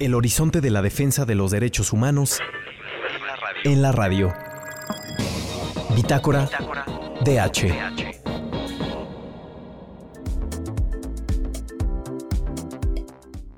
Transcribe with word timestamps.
El 0.00 0.14
horizonte 0.14 0.60
de 0.60 0.70
la 0.70 0.82
defensa 0.82 1.24
de 1.24 1.36
los 1.36 1.52
derechos 1.52 1.92
humanos 1.92 2.40
en 3.62 3.80
la 3.80 3.92
radio. 3.92 4.32
Bitácora, 5.94 6.50
DH. 7.24 8.24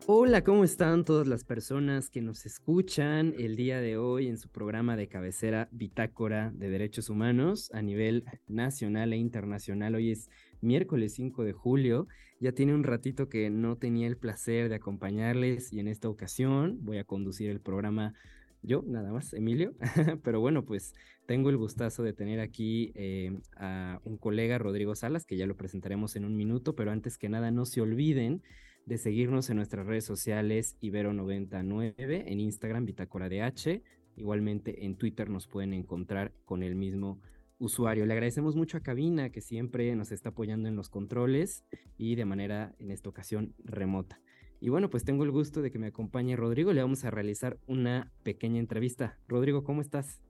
Hola, 0.08 0.44
¿cómo 0.44 0.62
están 0.62 1.06
todas 1.06 1.26
las 1.26 1.42
personas 1.44 2.10
que 2.10 2.20
nos 2.20 2.44
escuchan 2.44 3.34
el 3.38 3.56
día 3.56 3.80
de 3.80 3.96
hoy 3.96 4.28
en 4.28 4.36
su 4.36 4.50
programa 4.50 4.94
de 4.96 5.08
cabecera 5.08 5.68
Bitácora 5.72 6.52
de 6.54 6.68
Derechos 6.68 7.08
Humanos 7.08 7.70
a 7.72 7.80
nivel 7.80 8.24
nacional 8.46 9.14
e 9.14 9.16
internacional? 9.16 9.94
Hoy 9.94 10.10
es 10.10 10.28
miércoles 10.60 11.14
5 11.14 11.44
de 11.44 11.52
julio. 11.54 12.08
Ya 12.40 12.52
tiene 12.52 12.74
un 12.74 12.84
ratito 12.84 13.28
que 13.28 13.48
no 13.50 13.76
tenía 13.76 14.06
el 14.06 14.16
placer 14.16 14.68
de 14.68 14.74
acompañarles 14.74 15.72
y 15.72 15.80
en 15.80 15.88
esta 15.88 16.08
ocasión 16.08 16.78
voy 16.82 16.98
a 16.98 17.04
conducir 17.04 17.50
el 17.50 17.60
programa 17.60 18.14
yo, 18.62 18.82
nada 18.84 19.12
más, 19.12 19.32
Emilio. 19.32 19.74
Pero 20.24 20.40
bueno, 20.40 20.64
pues 20.64 20.94
tengo 21.26 21.50
el 21.50 21.56
gustazo 21.56 22.02
de 22.02 22.12
tener 22.12 22.40
aquí 22.40 22.92
eh, 22.94 23.38
a 23.56 24.00
un 24.04 24.16
colega, 24.16 24.58
Rodrigo 24.58 24.94
Salas, 24.94 25.24
que 25.24 25.36
ya 25.36 25.46
lo 25.46 25.56
presentaremos 25.56 26.16
en 26.16 26.24
un 26.24 26.36
minuto, 26.36 26.74
pero 26.74 26.90
antes 26.90 27.18
que 27.18 27.28
nada 27.28 27.50
no 27.50 27.64
se 27.64 27.80
olviden 27.80 28.42
de 28.84 28.98
seguirnos 28.98 29.50
en 29.50 29.56
nuestras 29.56 29.86
redes 29.86 30.04
sociales 30.04 30.76
Ibero99, 30.80 32.24
en 32.26 32.40
Instagram 32.40 32.86
Bitácora 32.86 33.28
DH, 33.28 33.82
igualmente 34.16 34.84
en 34.84 34.96
Twitter 34.96 35.28
nos 35.28 35.46
pueden 35.48 35.72
encontrar 35.72 36.32
con 36.44 36.62
el 36.62 36.76
mismo 36.76 37.20
usuario. 37.58 38.06
Le 38.06 38.12
agradecemos 38.12 38.56
mucho 38.56 38.76
a 38.76 38.80
Cabina 38.80 39.30
que 39.30 39.40
siempre 39.40 39.94
nos 39.96 40.12
está 40.12 40.30
apoyando 40.30 40.68
en 40.68 40.76
los 40.76 40.88
controles 40.88 41.64
y 41.96 42.14
de 42.14 42.24
manera 42.24 42.74
en 42.78 42.90
esta 42.90 43.08
ocasión 43.08 43.54
remota. 43.64 44.20
Y 44.60 44.70
bueno, 44.70 44.88
pues 44.88 45.04
tengo 45.04 45.24
el 45.24 45.30
gusto 45.30 45.62
de 45.62 45.70
que 45.70 45.78
me 45.78 45.88
acompañe 45.88 46.36
Rodrigo. 46.36 46.72
Le 46.72 46.82
vamos 46.82 47.04
a 47.04 47.10
realizar 47.10 47.58
una 47.66 48.10
pequeña 48.22 48.58
entrevista. 48.58 49.18
Rodrigo, 49.28 49.64
¿cómo 49.64 49.80
estás? 49.80 50.22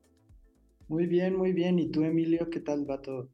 Muy 0.88 1.06
bien, 1.06 1.36
muy 1.36 1.52
bien. 1.52 1.78
¿Y 1.78 1.90
tú, 1.90 2.02
Emilio, 2.02 2.50
qué 2.50 2.60
tal 2.60 2.88
va 2.88 3.02
todo? 3.02 3.30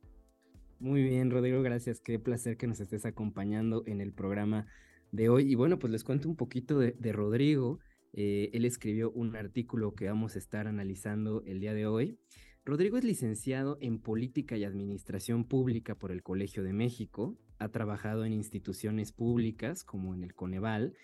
Muy 0.79 1.03
bien, 1.03 1.31
Rodrigo, 1.31 1.62
gracias. 1.62 2.01
Qué 2.01 2.19
placer 2.19 2.56
que 2.56 2.67
nos 2.67 2.81
estés 2.81 3.06
acompañando 3.06 3.84
en 3.87 4.01
el 4.01 4.12
programa 4.12 4.67
de 5.12 5.29
hoy. 5.29 5.51
Y 5.51 5.55
bueno, 5.55 5.79
pues 5.79 5.93
les 5.93 6.05
cuento 6.05 6.29
un 6.29 6.37
poquito 6.37 6.79
de, 6.79 7.12
Rodrigo. 7.12 7.79
Eh, 8.15 8.51
él 8.53 8.65
escribió 8.65 9.11
un 9.12 9.37
artículo 9.37 9.95
que 9.95 10.06
vamos 10.06 10.34
a 10.37 10.39
estar 10.39 10.67
analizando 10.67 11.43
el 11.47 11.61
día 11.61 11.73
de 11.73 11.87
hoy. 11.87 12.19
Rodrigo 12.65 12.97
es 12.97 13.03
licenciado 13.03 13.77
en 13.81 13.99
Política 13.99 14.57
y 14.57 14.63
Administración 14.63 15.45
Pública 15.45 15.97
por 15.97 16.13
el 16.13 16.23
Colegio 16.23 16.63
de 16.63 16.73
México, 16.73 17.37
ha 17.59 17.69
trabajado 17.71 18.25
en 18.25 18.33
instituciones 18.33 19.11
públicas 19.11 19.83
como 19.83 20.15
en 20.15 20.23
el 20.23 20.33
Coneval 20.35 20.95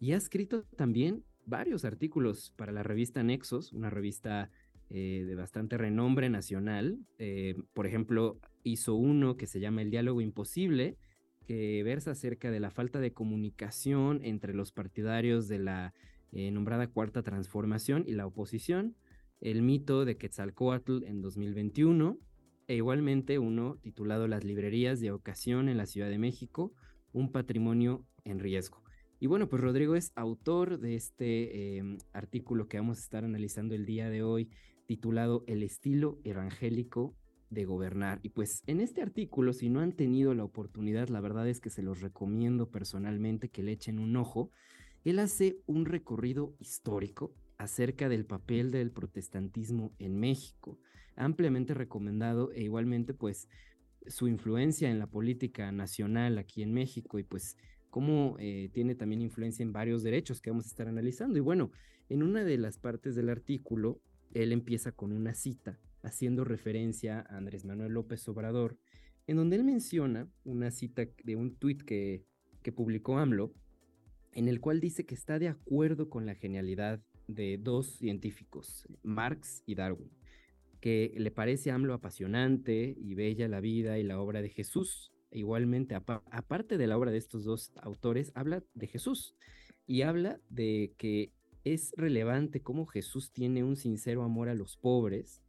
y 0.00 0.12
ha 0.12 0.16
escrito 0.16 0.64
también 0.76 1.22
varios 1.46 1.84
artículos 1.84 2.52
para 2.56 2.72
la 2.72 2.82
revista 2.82 3.22
Nexos, 3.22 3.72
una 3.72 3.90
revista 3.90 4.50
eh, 4.90 5.24
de 5.24 5.34
bastante 5.36 5.78
renombre 5.78 6.28
nacional. 6.30 6.98
Eh, 7.18 7.54
por 7.74 7.86
ejemplo, 7.86 8.40
hizo 8.64 8.96
uno 8.96 9.36
que 9.36 9.46
se 9.46 9.60
llama 9.60 9.82
El 9.82 9.90
Diálogo 9.90 10.20
Imposible, 10.20 10.96
que 11.46 11.84
versa 11.84 12.12
acerca 12.12 12.50
de 12.50 12.58
la 12.58 12.70
falta 12.72 12.98
de 12.98 13.12
comunicación 13.12 14.20
entre 14.24 14.52
los 14.52 14.72
partidarios 14.72 15.46
de 15.46 15.58
la 15.60 15.94
eh, 16.32 16.50
nombrada 16.50 16.88
Cuarta 16.88 17.22
Transformación 17.22 18.02
y 18.04 18.14
la 18.14 18.26
oposición 18.26 18.96
el 19.40 19.62
mito 19.62 20.04
de 20.04 20.16
Quetzalcoatl 20.16 21.04
en 21.04 21.20
2021 21.20 22.18
e 22.66 22.76
igualmente 22.76 23.38
uno 23.38 23.76
titulado 23.82 24.28
Las 24.28 24.44
librerías 24.44 25.00
de 25.00 25.12
ocasión 25.12 25.68
en 25.68 25.76
la 25.76 25.86
Ciudad 25.86 26.08
de 26.08 26.18
México, 26.18 26.72
un 27.12 27.30
patrimonio 27.30 28.04
en 28.24 28.38
riesgo. 28.38 28.82
Y 29.20 29.26
bueno, 29.26 29.48
pues 29.48 29.62
Rodrigo 29.62 29.94
es 29.96 30.12
autor 30.16 30.78
de 30.80 30.96
este 30.96 31.76
em, 31.76 31.98
artículo 32.12 32.68
que 32.68 32.78
vamos 32.78 32.98
a 32.98 33.00
estar 33.00 33.24
analizando 33.24 33.74
el 33.74 33.86
día 33.86 34.10
de 34.10 34.22
hoy, 34.22 34.50
titulado 34.86 35.44
El 35.46 35.62
estilo 35.62 36.18
evangélico 36.24 37.14
de 37.50 37.64
gobernar. 37.64 38.20
Y 38.22 38.30
pues 38.30 38.62
en 38.66 38.80
este 38.80 39.00
artículo, 39.02 39.52
si 39.52 39.68
no 39.68 39.80
han 39.80 39.92
tenido 39.92 40.34
la 40.34 40.44
oportunidad, 40.44 41.08
la 41.08 41.20
verdad 41.20 41.48
es 41.48 41.60
que 41.60 41.70
se 41.70 41.82
los 41.82 42.00
recomiendo 42.00 42.70
personalmente 42.70 43.48
que 43.48 43.62
le 43.62 43.72
echen 43.72 43.98
un 43.98 44.16
ojo. 44.16 44.50
Él 45.04 45.18
hace 45.18 45.58
un 45.66 45.84
recorrido 45.84 46.54
histórico 46.58 47.34
acerca 47.58 48.08
del 48.08 48.24
papel 48.24 48.70
del 48.70 48.90
protestantismo 48.90 49.94
en 49.98 50.18
México, 50.18 50.78
ampliamente 51.16 51.74
recomendado 51.74 52.52
e 52.52 52.62
igualmente 52.62 53.14
pues 53.14 53.48
su 54.06 54.28
influencia 54.28 54.90
en 54.90 54.98
la 54.98 55.06
política 55.06 55.72
nacional 55.72 56.38
aquí 56.38 56.62
en 56.62 56.72
México 56.72 57.18
y 57.18 57.22
pues 57.22 57.56
cómo 57.90 58.36
eh, 58.38 58.70
tiene 58.72 58.94
también 58.94 59.22
influencia 59.22 59.62
en 59.62 59.72
varios 59.72 60.02
derechos 60.02 60.40
que 60.40 60.50
vamos 60.50 60.66
a 60.66 60.68
estar 60.68 60.88
analizando. 60.88 61.38
Y 61.38 61.40
bueno, 61.40 61.70
en 62.08 62.22
una 62.22 62.44
de 62.44 62.58
las 62.58 62.78
partes 62.78 63.14
del 63.14 63.30
artículo, 63.30 64.00
él 64.32 64.52
empieza 64.52 64.92
con 64.92 65.12
una 65.12 65.34
cita 65.34 65.78
haciendo 66.02 66.44
referencia 66.44 67.20
a 67.20 67.36
Andrés 67.36 67.64
Manuel 67.64 67.92
López 67.92 68.28
Obrador, 68.28 68.76
en 69.26 69.36
donde 69.36 69.56
él 69.56 69.64
menciona 69.64 70.28
una 70.44 70.70
cita 70.70 71.06
de 71.22 71.36
un 71.36 71.54
tuit 71.54 71.82
que, 71.82 72.24
que 72.62 72.72
publicó 72.72 73.18
AMLO, 73.18 73.54
en 74.32 74.48
el 74.48 74.60
cual 74.60 74.80
dice 74.80 75.06
que 75.06 75.14
está 75.14 75.38
de 75.38 75.48
acuerdo 75.48 76.10
con 76.10 76.26
la 76.26 76.34
genialidad 76.34 77.00
de 77.26 77.58
dos 77.58 77.86
científicos, 77.86 78.86
Marx 79.02 79.62
y 79.66 79.74
Darwin, 79.74 80.10
que 80.80 81.14
le 81.16 81.30
parece 81.30 81.70
a 81.70 81.74
AMLO 81.74 81.94
apasionante 81.94 82.94
y 82.98 83.14
bella 83.14 83.48
la 83.48 83.60
vida 83.60 83.98
y 83.98 84.02
la 84.02 84.20
obra 84.20 84.42
de 84.42 84.50
Jesús. 84.50 85.12
Igualmente, 85.30 85.94
aparte 85.94 86.78
de 86.78 86.86
la 86.86 86.96
obra 86.96 87.10
de 87.10 87.18
estos 87.18 87.44
dos 87.44 87.72
autores, 87.76 88.30
habla 88.34 88.62
de 88.74 88.86
Jesús 88.86 89.34
y 89.86 90.02
habla 90.02 90.40
de 90.48 90.94
que 90.96 91.32
es 91.64 91.92
relevante 91.96 92.60
cómo 92.60 92.86
Jesús 92.86 93.32
tiene 93.32 93.64
un 93.64 93.76
sincero 93.76 94.22
amor 94.22 94.48
a 94.48 94.54
los 94.54 94.76
pobres 94.76 95.42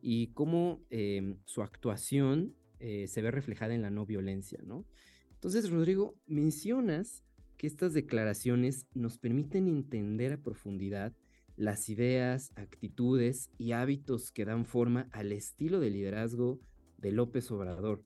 y 0.00 0.28
cómo 0.28 0.82
em, 0.90 1.38
su 1.44 1.62
actuación 1.62 2.54
eh, 2.80 3.06
se 3.08 3.22
ve 3.22 3.30
reflejada 3.30 3.74
en 3.74 3.82
la 3.82 3.90
no 3.90 4.06
violencia, 4.06 4.60
¿no? 4.64 4.86
Entonces, 5.34 5.70
Rodrigo, 5.70 6.16
mencionas 6.26 7.22
que 7.56 7.66
estas 7.66 7.92
declaraciones 7.92 8.86
nos 8.94 9.18
permiten 9.18 9.68
entender 9.68 10.32
a 10.32 10.42
profundidad 10.42 11.12
las 11.58 11.88
ideas, 11.88 12.52
actitudes 12.54 13.50
y 13.58 13.72
hábitos 13.72 14.30
que 14.30 14.44
dan 14.44 14.64
forma 14.64 15.08
al 15.12 15.32
estilo 15.32 15.80
de 15.80 15.90
liderazgo 15.90 16.60
de 16.98 17.12
López 17.12 17.50
Obrador. 17.50 18.04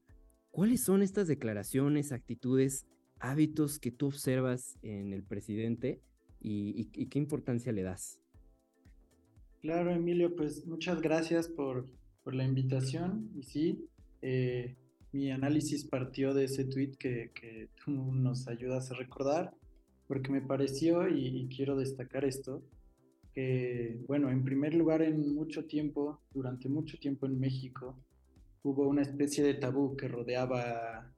¿Cuáles 0.51 0.83
son 0.85 1.03
estas 1.03 1.29
declaraciones, 1.29 2.13
actitudes, 2.13 2.87
hábitos 3.21 3.79
que 3.79 3.91
tú 3.91 4.07
observas 4.07 4.79
en 4.83 5.13
el 5.13 5.23
presidente 5.23 6.01
y, 6.41 6.87
qué 7.09 7.19
importancia 7.19 7.73
le 7.73 7.83
das? 7.83 8.19
Claro, 9.61 9.91
Emilio, 9.93 10.35
pues 10.35 10.67
muchas 10.67 11.01
gracias 11.01 11.47
por, 11.47 11.87
la 12.25 12.45
invitación. 12.45 13.31
Y 13.35 13.43
sí, 13.43 13.89
eh, 14.23 14.77
mi 15.13 15.31
análisis 15.31 15.85
partió 15.85 16.35
de 16.35 16.45
ese 16.45 16.65
tweet 16.65 16.93
que, 16.99 17.31
que, 17.35 17.69
tú 17.85 17.91
nos 17.91 18.49
ayudas 18.49 18.91
a 18.91 18.95
recordar, 18.95 19.55
porque 20.09 20.31
me 20.31 20.41
pareció, 20.41 21.09
y, 21.09 21.49
quiero 21.55 21.77
destacar 21.77 22.25
esto, 22.25 22.63
que, 23.35 24.01
bueno, 24.07 24.31
en 24.31 24.45
primer 24.45 24.75
lugar, 24.75 25.03
en 25.03 25.35
mucho 25.35 25.65
tiempo, 25.67 26.21
durante 26.33 26.69
mucho 26.69 26.99
tiempo 26.99 27.27
en 27.27 27.39
México, 27.39 27.99
hubo 28.63 28.89
una 28.89 29.03
especie 29.03 29.43
de 29.43 29.55
tabú 29.55 29.97
que 29.97 30.09
rodeaba 30.09 31.13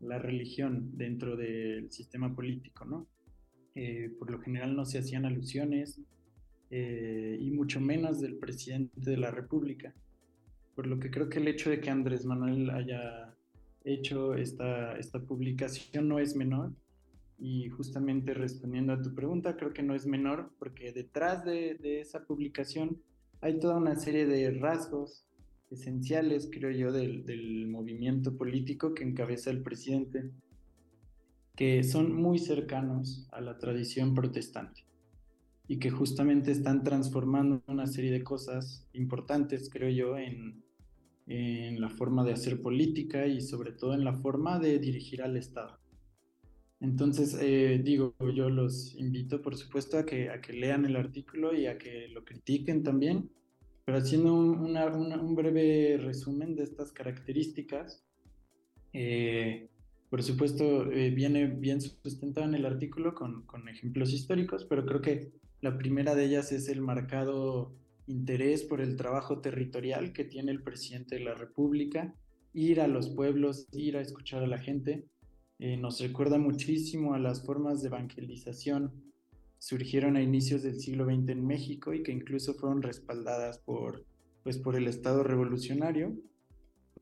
la 0.00 0.18
religión 0.18 0.96
dentro 0.96 1.36
del 1.36 1.90
sistema 1.90 2.34
político, 2.34 2.84
¿no? 2.84 3.06
Eh, 3.74 4.10
por 4.18 4.30
lo 4.30 4.40
general 4.40 4.76
no 4.76 4.84
se 4.84 4.98
hacían 4.98 5.24
alusiones, 5.24 6.00
eh, 6.70 7.38
y 7.40 7.50
mucho 7.50 7.80
menos 7.80 8.20
del 8.20 8.36
presidente 8.36 8.92
de 9.00 9.16
la 9.16 9.30
República 9.30 9.94
por 10.76 10.86
lo 10.86 11.00
que 11.00 11.10
creo 11.10 11.28
que 11.28 11.38
el 11.38 11.48
hecho 11.48 11.70
de 11.70 11.80
que 11.80 11.90
Andrés 11.90 12.26
Manuel 12.26 12.68
haya 12.70 13.34
hecho 13.82 14.34
esta, 14.34 14.96
esta 14.98 15.18
publicación 15.18 16.06
no 16.06 16.18
es 16.18 16.36
menor. 16.36 16.70
Y 17.38 17.68
justamente 17.68 18.32
respondiendo 18.32 18.92
a 18.92 19.02
tu 19.02 19.14
pregunta, 19.14 19.56
creo 19.56 19.72
que 19.72 19.82
no 19.82 19.94
es 19.94 20.06
menor 20.06 20.52
porque 20.58 20.92
detrás 20.92 21.44
de, 21.44 22.00
esa 22.00 22.24
publicación 22.24 23.02
hay 23.40 23.58
toda 23.58 23.76
una 23.76 23.96
serie 23.96 24.26
de 24.26 24.50
rasgos 24.52 25.26
esenciales, 25.70 26.48
creo 26.50 26.70
yo, 26.70 26.92
del, 26.92 27.26
del, 27.26 27.66
movimiento 27.66 28.36
político 28.36 28.94
que 28.94 29.04
encabeza 29.04 29.50
el 29.50 29.62
presidente, 29.62 30.30
que 31.54 31.82
son 31.82 32.14
muy 32.14 32.38
cercanos 32.38 33.28
a 33.32 33.40
la 33.40 33.58
tradición 33.58 34.14
protestante 34.14 34.86
y 35.68 35.78
que 35.78 35.90
justamente 35.90 36.52
están 36.52 36.84
transformando 36.84 37.62
una 37.66 37.86
serie 37.86 38.12
de 38.12 38.22
cosas 38.22 38.88
importantes, 38.92 39.68
creo 39.70 39.90
yo, 39.90 40.16
en, 40.16 40.62
en 41.26 41.80
la 41.80 41.90
forma 41.90 42.24
de 42.24 42.32
hacer 42.32 42.62
política 42.62 43.26
y 43.26 43.40
sobre 43.40 43.72
todo 43.72 43.94
en 43.94 44.04
la 44.04 44.14
forma 44.14 44.58
de 44.58 44.78
dirigir 44.78 45.22
al 45.22 45.36
Estado. 45.36 45.78
Entonces, 46.80 47.36
eh, 47.40 47.80
digo, 47.82 48.14
yo 48.34 48.50
los 48.50 48.94
invito, 48.96 49.40
por 49.40 49.56
supuesto, 49.56 49.98
a 49.98 50.04
que, 50.04 50.30
lean 50.52 50.84
el 50.84 50.96
artículo 50.96 51.54
y 51.54 51.66
a 51.66 51.78
que 51.78 52.08
lo 52.08 52.24
critiquen 52.24 52.82
también, 52.82 53.30
pero 53.84 53.98
haciendo 53.98 54.34
un, 54.34 55.34
breve 55.34 55.96
resumen 55.98 56.54
de 56.54 56.64
estas 56.64 56.92
características, 56.92 58.04
eh, 58.92 59.68
por 60.10 60.22
supuesto, 60.22 60.90
eh, 60.92 61.10
viene 61.10 61.46
bien 61.46 61.80
sustentado 61.80 62.46
en 62.46 62.54
el 62.54 62.66
artículo 62.66 63.14
con 63.14 63.68
ejemplos 63.68 64.12
históricos, 64.12 64.64
pero 64.64 64.84
creo 64.84 65.00
que 65.00 65.32
la 65.60 65.78
primera 65.78 66.14
de 66.14 66.24
ellas 66.26 66.52
es 66.52 66.68
el 66.68 66.80
marcado 66.80 67.74
interés 68.06 68.62
por 68.62 68.80
el 68.80 68.96
trabajo 68.96 69.40
territorial 69.40 70.12
que 70.12 70.24
tiene 70.24 70.52
el 70.52 70.62
presidente 70.62 71.16
de 71.16 71.24
la 71.24 71.34
República, 71.34 72.14
ir 72.52 72.80
a 72.80 72.86
los 72.86 73.10
pueblos, 73.10 73.66
ir 73.72 73.96
a 73.96 74.00
escuchar 74.00 74.42
a 74.42 74.46
la 74.46 74.58
gente. 74.58 75.04
Eh, 75.58 75.76
nos 75.76 76.00
recuerda 76.00 76.38
muchísimo 76.38 77.14
a 77.14 77.18
las 77.18 77.44
formas 77.44 77.82
de 77.82 77.88
evangelización 77.88 79.06
surgieron 79.58 80.16
a 80.16 80.22
inicios 80.22 80.62
del 80.62 80.80
siglo 80.80 81.06
XX 81.06 81.30
en 81.30 81.46
México 81.46 81.94
y 81.94 82.02
que 82.02 82.12
incluso 82.12 82.54
fueron 82.54 82.82
respaldadas 82.82 83.58
por, 83.58 84.04
pues, 84.42 84.58
por 84.58 84.76
el 84.76 84.86
Estado 84.86 85.22
revolucionario. 85.22 86.16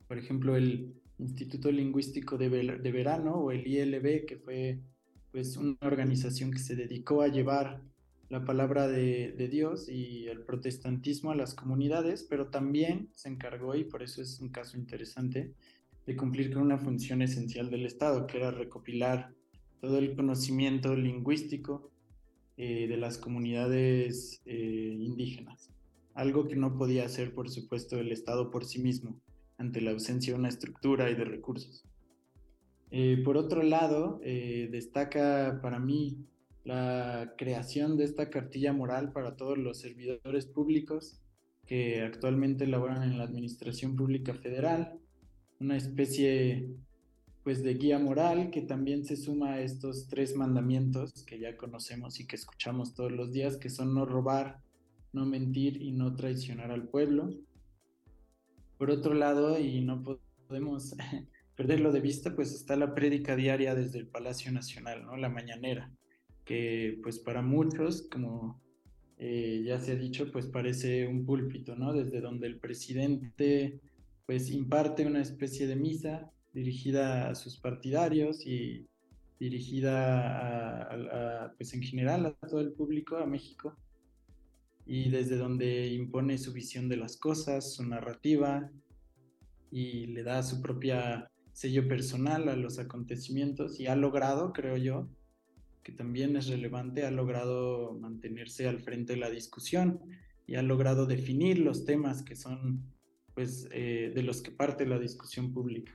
Por 0.07 0.17
ejemplo, 0.17 0.55
el 0.55 0.95
Instituto 1.19 1.71
Lingüístico 1.71 2.37
de, 2.37 2.49
de 2.49 2.91
Verano 2.91 3.35
o 3.35 3.51
el 3.51 3.67
ILB, 3.67 4.25
que 4.25 4.37
fue 4.37 4.79
pues, 5.31 5.57
una 5.57 5.77
organización 5.81 6.51
que 6.51 6.59
se 6.59 6.75
dedicó 6.75 7.21
a 7.21 7.27
llevar 7.27 7.81
la 8.29 8.43
palabra 8.43 8.87
de, 8.87 9.33
de, 9.37 9.47
Dios 9.47 9.87
y 9.87 10.25
el 10.27 10.41
protestantismo 10.41 11.31
a 11.31 11.35
las 11.35 11.53
comunidades, 11.53 12.23
pero 12.23 12.47
también 12.47 13.09
se 13.13 13.29
encargó, 13.29 13.75
y 13.75 13.83
por 13.83 14.01
eso 14.01 14.23
es 14.23 14.39
un 14.39 14.49
caso 14.49 14.77
interesante, 14.77 15.53
de 16.05 16.15
cumplir 16.15 16.53
con 16.53 16.61
una 16.61 16.77
función 16.77 17.21
esencial 17.21 17.69
del 17.69 17.85
Estado, 17.85 18.27
que 18.27 18.37
era 18.37 18.51
recopilar 18.51 19.33
todo 19.81 19.97
el 19.97 20.15
conocimiento 20.15 20.95
lingüístico 20.95 21.91
eh, 22.57 22.87
de 22.87 22.97
las 22.97 23.17
comunidades 23.17 24.41
eh, 24.45 24.95
indígenas, 24.99 25.69
algo 26.13 26.47
que 26.47 26.55
no 26.55 26.77
podía 26.77 27.05
hacer, 27.05 27.33
por 27.33 27.49
supuesto, 27.49 27.99
el 27.99 28.11
Estado 28.11 28.49
por 28.51 28.65
sí 28.65 28.81
mismo, 28.81 29.19
ante 29.57 29.81
la 29.81 29.91
ausencia 29.91 30.33
de 30.33 30.39
una 30.39 30.49
estructura 30.49 31.09
y 31.09 31.15
de 31.15 31.25
recursos. 31.25 31.83
Eh, 32.91 33.21
por 33.25 33.35
otro 33.35 33.63
lado, 33.63 34.21
destaca 34.23 35.59
para 35.61 35.79
mí 35.79 36.25
la 36.63 37.33
creación 37.37 37.97
de 37.97 38.05
esta 38.05 38.29
cartilla 38.29 38.73
moral 38.73 39.11
para 39.11 39.35
todos 39.35 39.57
los 39.57 39.79
servidores 39.79 40.45
públicos 40.45 41.21
que 41.65 42.01
actualmente 42.01 42.67
laboran 42.67 43.03
en 43.03 43.17
la 43.17 43.23
Administración 43.23 43.95
Pública 43.95 44.33
Federal, 44.33 44.99
una 45.59 45.77
especie 45.77 46.69
pues 47.43 47.63
de 47.63 47.75
guía 47.75 47.99
moral 47.99 48.49
que 48.49 48.61
también 48.61 49.05
se 49.05 49.15
suma 49.15 49.53
a 49.53 49.61
estos 49.61 50.07
tres 50.07 50.35
mandamientos 50.35 51.23
que 51.25 51.39
ya 51.39 51.55
conocemos 51.57 52.19
y 52.19 52.25
que 52.25 52.35
escuchamos 52.35 52.95
todos 52.95 53.11
los 53.11 53.31
días, 53.31 53.57
que 53.57 53.69
son 53.69 53.93
no 53.93 54.05
robar, 54.05 54.61
no 55.13 55.25
mentir 55.25 55.81
y 55.81 55.91
no 55.91 56.15
traicionar 56.15 56.71
al 56.71 56.87
pueblo. 56.87 57.29
Por 58.77 58.89
otro 58.89 59.13
lado, 59.13 59.59
y 59.59 59.81
no 59.81 60.01
podemos 60.47 60.95
perderlo 61.55 61.91
de 61.91 62.01
vista, 62.01 62.35
pues 62.35 62.51
está 62.51 62.75
la 62.75 62.95
prédica 62.95 63.35
diaria 63.35 63.75
desde 63.75 63.99
el 63.99 64.07
Palacio 64.07 64.51
Nacional, 64.51 65.05
¿no? 65.05 65.15
La 65.15 65.29
mañanera 65.29 65.91
que 66.45 66.99
pues 67.01 67.19
para 67.19 67.41
muchos, 67.41 68.03
como 68.03 68.61
eh, 69.17 69.63
ya 69.65 69.79
se 69.79 69.93
ha 69.93 69.95
dicho, 69.95 70.31
pues 70.31 70.45
parece 70.45 71.07
un 71.07 71.25
púlpito, 71.25 71.75
¿no? 71.75 71.91
Desde 71.91 72.21
donde 72.21 72.47
el 72.47 72.59
presidente 72.59 73.81
pues 74.25 74.49
imparte 74.49 75.05
una 75.05 75.21
especie 75.21 75.67
de 75.67 75.75
misa 75.75 76.31
dirigida 76.53 77.29
a 77.29 77.35
sus 77.35 77.59
partidarios 77.59 78.45
y 78.45 78.87
dirigida 79.39 80.83
a, 80.83 81.53
pues 81.57 81.73
en 81.73 81.81
general 81.81 82.25
a 82.25 82.47
todo 82.47 82.61
el 82.61 82.71
público, 82.71 83.17
a 83.17 83.25
México, 83.25 83.77
y 84.85 85.09
desde 85.09 85.37
donde 85.37 85.87
impone 85.87 86.37
su 86.37 86.53
visión 86.53 86.87
de 86.89 86.97
las 86.97 87.17
cosas, 87.17 87.73
su 87.73 87.83
narrativa, 87.83 88.71
y 89.71 90.07
le 90.07 90.23
da 90.23 90.41
su 90.43 90.61
propia 90.61 91.29
sello 91.51 91.87
personal 91.87 92.49
a 92.49 92.55
los 92.55 92.79
acontecimientos 92.79 93.79
y 93.79 93.87
ha 93.87 93.95
logrado, 93.95 94.53
creo 94.53 94.77
yo, 94.77 95.09
que 95.83 95.91
también 95.91 96.35
es 96.35 96.47
relevante, 96.47 97.05
ha 97.05 97.11
logrado 97.11 97.93
mantenerse 97.93 98.67
al 98.67 98.79
frente 98.79 99.13
de 99.13 99.19
la 99.19 99.29
discusión 99.29 99.99
y 100.47 100.55
ha 100.55 100.61
logrado 100.61 101.05
definir 101.05 101.59
los 101.59 101.85
temas 101.85 102.23
que 102.23 102.35
son, 102.35 102.83
pues, 103.35 103.67
eh, 103.71 104.11
de 104.15 104.23
los 104.23 104.41
que 104.41 104.51
parte 104.51 104.85
la 104.85 104.97
discusión 104.97 105.53
pública. 105.53 105.91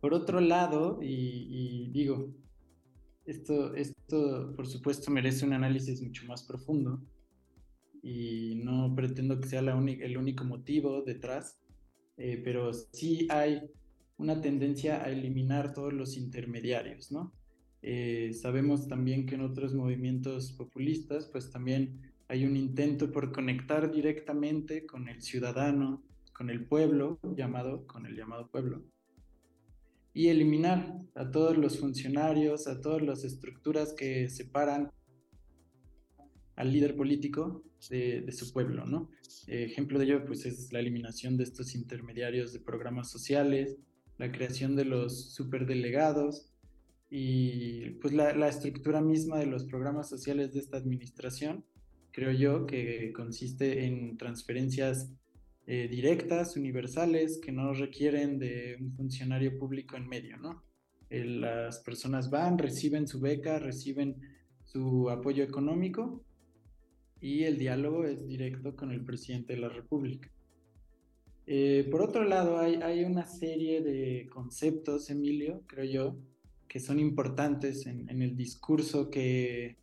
Por 0.00 0.12
otro 0.12 0.40
lado, 0.40 0.98
y, 1.02 1.90
digo, 1.92 2.34
esto, 3.24 3.74
esto 3.74 4.52
por 4.54 4.66
supuesto 4.66 5.10
merece 5.10 5.46
un 5.46 5.54
análisis 5.54 6.02
mucho 6.02 6.26
más 6.26 6.42
profundo 6.42 7.02
y 8.02 8.60
no 8.64 8.94
pretendo 8.94 9.40
que 9.40 9.48
sea 9.48 9.60
el 9.60 10.18
único 10.18 10.44
motivo 10.44 11.02
detrás, 11.02 11.58
eh, 12.18 12.40
pero 12.44 12.72
sí 12.74 13.26
hay 13.30 13.62
una 14.18 14.40
tendencia 14.40 15.02
a 15.02 15.10
eliminar 15.10 15.72
todos 15.72 15.92
los 15.92 16.16
intermediarios, 16.16 17.10
¿no? 17.10 17.32
Eh, 17.82 18.32
sabemos 18.32 18.88
también 18.88 19.26
que 19.26 19.34
en 19.34 19.42
otros 19.42 19.74
movimientos 19.74 20.52
populistas, 20.52 21.26
pues 21.26 21.50
también 21.50 22.13
hay 22.28 22.44
un 22.44 22.56
intento 22.56 23.12
por 23.12 23.32
conectar 23.32 23.90
directamente 23.90 24.86
con 24.86 25.08
el 25.08 25.22
ciudadano, 25.22 26.02
con 26.32 26.50
el 26.50 26.66
pueblo, 26.66 27.20
llamado, 27.36 27.86
con 27.86 28.06
el 28.06 28.16
llamado 28.16 28.50
pueblo, 28.50 28.82
y 30.12 30.28
eliminar 30.28 31.00
a 31.14 31.30
todos 31.30 31.56
los 31.56 31.78
funcionarios, 31.78 32.66
a 32.66 32.80
todas 32.80 33.02
las 33.02 33.24
estructuras 33.24 33.92
que 33.92 34.28
separan 34.28 34.90
al 36.56 36.72
líder 36.72 36.96
político 36.96 37.64
de, 37.90 38.30
su 38.32 38.52
pueblo, 38.52 38.86
¿no? 38.86 39.10
ejemplo 39.48 39.98
de 39.98 40.06
ello, 40.06 40.24
pues 40.24 40.46
es 40.46 40.72
la 40.72 40.78
eliminación 40.78 41.36
de 41.36 41.44
estos 41.44 41.74
intermediarios 41.74 42.52
de 42.52 42.60
programas 42.60 43.10
sociales, 43.10 43.76
la 44.16 44.30
creación 44.30 44.76
de 44.76 44.84
los 44.84 45.34
superdelegados, 45.34 46.54
y 47.16 47.90
pues 48.00 48.12
la, 48.12 48.48
estructura 48.48 49.00
misma 49.00 49.38
de 49.38 49.46
los 49.46 49.64
programas 49.64 50.08
sociales 50.08 50.52
de 50.52 50.60
esta 50.60 50.78
administración, 50.78 51.64
creo 52.14 52.30
yo 52.30 52.64
que 52.64 53.12
consiste 53.12 53.86
en 53.86 54.16
transferencias 54.16 55.12
eh, 55.66 55.88
directas, 55.88 56.56
universales, 56.56 57.40
que 57.42 57.50
no 57.50 57.74
requieren 57.74 58.38
de 58.38 58.76
un 58.80 58.94
funcionario 58.94 59.58
público 59.58 59.96
en 59.96 60.06
medio, 60.08 60.36
¿no? 60.38 60.62
las 61.10 61.78
personas 61.80 62.28
van, 62.28 62.58
reciben 62.58 63.06
su 63.06 63.20
beca, 63.20 63.60
reciben 63.60 64.16
su 64.64 65.08
apoyo 65.10 65.44
económico 65.44 66.24
y 67.20 67.44
el 67.44 67.56
diálogo 67.56 68.04
es 68.04 68.26
directo 68.26 68.74
con 68.74 68.90
el 68.90 69.04
presidente 69.04 69.54
de 69.54 69.60
la 69.60 69.68
República. 69.68 70.28
Eh, 71.46 71.86
por 71.88 72.02
otro 72.02 72.24
lado, 72.24 72.58
hay, 72.58 72.76
hay 72.76 73.04
una 73.04 73.26
serie 73.26 73.80
de 73.80 74.28
conceptos, 74.32 75.08
Emilio, 75.10 75.62
creo 75.66 75.84
yo, 75.84 76.18
que 76.66 76.80
son 76.80 76.98
importantes 76.98 77.86
en, 77.86 78.08
el 78.20 78.36
discurso 78.36 79.10
que, 79.10 79.76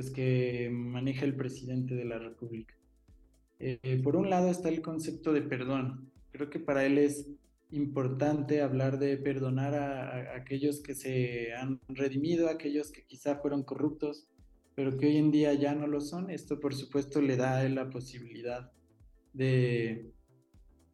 pues, 0.00 0.10
que 0.12 0.70
maneja 0.72 1.26
el 1.26 1.36
presidente 1.36 1.94
de 1.94 2.06
la 2.06 2.18
República. 2.18 2.74
Eh, 3.58 4.00
por 4.02 4.16
un 4.16 4.30
lado 4.30 4.50
está 4.50 4.70
el 4.70 4.80
concepto 4.80 5.34
de 5.34 5.42
perdón. 5.42 6.10
Creo 6.32 6.48
que 6.48 6.58
para 6.58 6.86
él 6.86 6.96
es 6.96 7.28
importante 7.70 8.62
hablar 8.62 8.98
de 8.98 9.18
perdonar 9.18 9.74
a, 9.74 10.36
aquellos 10.36 10.80
que 10.80 10.94
se 10.94 11.52
han 11.52 11.80
redimido, 11.88 12.48
a 12.48 12.52
aquellos 12.52 12.90
que 12.90 13.04
quizá 13.04 13.36
fueron 13.36 13.62
corruptos, 13.62 14.26
pero 14.74 14.96
que 14.96 15.04
hoy 15.04 15.18
en 15.18 15.30
día 15.30 15.52
ya 15.52 15.74
no 15.74 15.86
lo 15.86 16.00
son. 16.00 16.30
Esto 16.30 16.60
por 16.60 16.74
supuesto 16.74 17.20
le 17.20 17.36
da 17.36 17.58
a 17.58 17.66
él 17.66 17.74
la 17.74 17.90
posibilidad 17.90 18.72
de, 19.34 20.14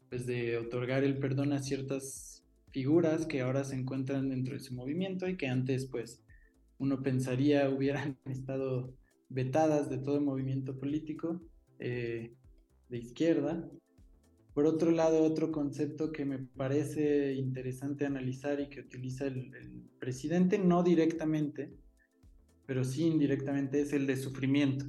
pues, 0.09 0.27
de 0.27 0.59
otorgar 0.59 1.05
el 1.05 1.19
perdón 1.19 1.53
a 1.53 1.61
ciertas 1.61 2.45
figuras 2.73 3.25
que 3.25 3.43
ahora 3.43 3.63
se 3.63 3.77
encuentran 3.77 4.31
dentro 4.31 4.55
de 4.55 4.61
su 4.61 4.75
movimiento 4.75 5.29
y 5.29 5.37
que 5.37 5.47
antes 5.47 5.87
pues 5.87 6.26
uno 6.79 7.03
pensaría 7.03 7.69
hubieran 7.71 8.19
estado 8.25 8.95
vetadas 9.29 9.91
de 9.91 9.99
todo 9.99 10.21
movimiento 10.21 10.79
político 10.79 11.41
eh, 11.79 12.35
de 12.89 12.99
izquierda. 12.99 13.69
Por 14.55 14.67
otro 14.67 14.91
lado, 14.91 15.23
otro 15.23 15.53
concepto 15.53 16.13
que 16.13 16.25
me 16.25 16.39
parece 16.39 17.35
interesante 17.35 18.07
analizar 18.07 18.61
y 18.61 18.69
que 18.69 18.81
utiliza 18.81 19.27
el, 19.27 19.53
presidente, 19.99 20.59
no 20.59 20.83
directamente, 20.83 21.75
pero 22.65 22.85
sí 22.85 23.07
indirectamente, 23.07 23.81
es 23.81 23.93
el 23.93 24.07
de 24.07 24.17
sufrimiento. 24.17 24.87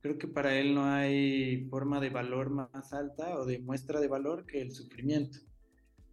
Creo 0.00 0.18
que 0.18 0.26
para 0.26 0.58
él 0.58 0.74
no 0.74 0.84
hay 0.84 1.66
forma 1.70 2.00
de 2.00 2.10
valor 2.10 2.50
más 2.50 2.92
alta 2.92 3.38
o 3.38 3.46
de 3.46 3.60
muestra 3.60 4.00
de 4.00 4.08
valor 4.08 4.46
que 4.46 4.60
el 4.60 4.72
sufrimiento. 4.72 5.38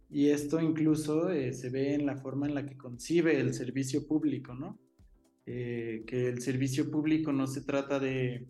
Y 0.08 0.28
esto 0.28 0.60
incluso 0.60 1.30
eh, 1.30 1.52
se 1.52 1.70
ve 1.70 1.94
en 1.94 2.06
la 2.06 2.16
forma 2.16 2.46
en 2.46 2.54
la 2.54 2.64
que 2.64 2.76
concibe 2.76 3.38
el 3.40 3.52
servicio 3.52 4.06
público, 4.06 4.54
¿no? 4.54 4.78
Eh, 5.46 6.04
que 6.06 6.28
el 6.28 6.42
servicio 6.42 6.90
público 6.90 7.32
no 7.32 7.46
se 7.46 7.62
trata 7.62 8.00
de, 8.00 8.48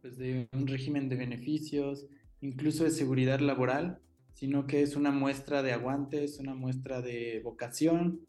pues 0.00 0.18
de 0.18 0.48
un 0.52 0.66
régimen 0.66 1.08
de 1.08 1.16
beneficios, 1.16 2.06
incluso 2.40 2.82
de 2.84 2.90
seguridad 2.90 3.38
laboral, 3.38 4.00
sino 4.34 4.66
que 4.66 4.82
es 4.82 4.96
una 4.96 5.12
muestra 5.12 5.62
de 5.62 5.72
aguante, 5.72 6.24
es 6.24 6.38
una 6.38 6.54
muestra 6.54 7.00
de 7.00 7.40
vocación. 7.44 8.20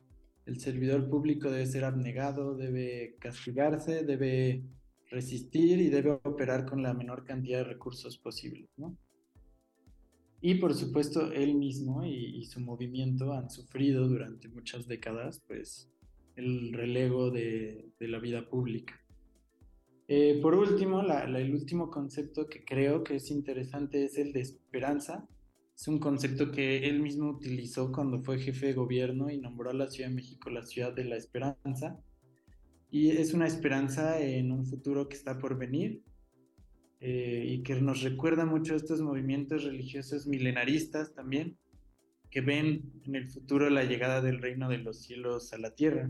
El 0.46 0.60
servidor 0.60 1.10
público 1.10 1.50
debe 1.50 1.65
ser 1.65 1.84
abnegado, 1.86 2.56
debe 2.56 3.15
castigarse, 3.20 4.03
debe 4.03 4.63
resistir 5.10 5.80
y 5.80 5.89
debe 5.89 6.12
operar 6.24 6.65
con 6.65 6.84
la 6.84 6.94
menor 6.94 7.24
cantidad 7.24 7.60
de 7.60 7.65
recursos 7.65 8.18
posibles, 8.18 8.70
¿no? 8.77 8.98
Y 10.42 10.56
por 10.56 10.74
supuesto, 10.74 11.32
él 11.32 11.56
mismo 11.56 12.06
y, 12.06 12.44
su 12.46 12.60
movimiento 12.60 13.32
han 13.32 13.50
sufrido 13.50 14.10
durante 14.10 14.50
muchas 14.50 14.86
décadas, 14.88 15.42
pues, 15.48 15.89
el 16.36 16.74
relego 16.74 17.32
de, 17.32 17.92
la 18.00 18.20
vida 18.20 18.50
pública. 18.50 19.00
Eh, 20.08 20.40
por 20.42 20.56
último, 20.56 21.02
el 21.02 21.54
último 21.54 21.90
concepto 21.90 22.48
que 22.48 22.66
creo 22.66 23.04
que 23.04 23.16
es 23.16 23.32
interesante 23.32 24.04
es 24.04 24.18
el 24.18 24.34
de 24.34 24.42
esperanza. 24.42 25.28
Es 25.75 25.88
un 25.88 26.00
concepto 26.00 26.52
que 26.52 26.88
él 26.90 27.02
mismo 27.02 27.30
utilizó 27.30 27.92
cuando 27.92 28.22
fue 28.22 28.40
jefe 28.40 28.68
de 28.68 28.74
gobierno 28.74 29.30
y 29.30 29.40
nombró 29.40 29.70
a 29.70 29.74
la 29.74 29.90
Ciudad 29.90 30.10
de 30.10 30.16
México 30.16 30.50
la 30.50 30.63
ciudad 30.63 30.94
de 30.94 31.06
la 31.06 31.16
esperanza. 31.16 32.00
Y 32.92 33.10
es 33.10 33.34
una 33.34 33.48
esperanza 33.48 34.22
en 34.22 34.52
un 34.52 34.66
futuro 34.66 35.08
que 35.08 35.16
está 35.16 35.40
por 35.40 35.58
venir, 35.58 36.04
eh, 37.06 37.44
y 37.46 37.63
que 37.63 37.75
nos 37.82 38.02
recuerda 38.02 38.46
mucho 38.46 38.74
a 38.74 38.78
estos 38.78 39.02
movimientos 39.02 39.66
religiosos 39.66 40.25
milenaristas 40.25 41.13
también, 41.13 41.58
que 42.34 42.42
ven 42.42 42.92
en 43.06 43.16
el 43.16 43.30
futuro 43.30 43.70
la 43.70 43.84
llegada 43.84 44.20
del 44.20 44.42
reino 44.42 44.68
de 44.68 44.80
los 44.80 45.04
cielos 45.04 45.54
a 45.54 45.60
la 45.60 45.75
tierra 45.75 46.10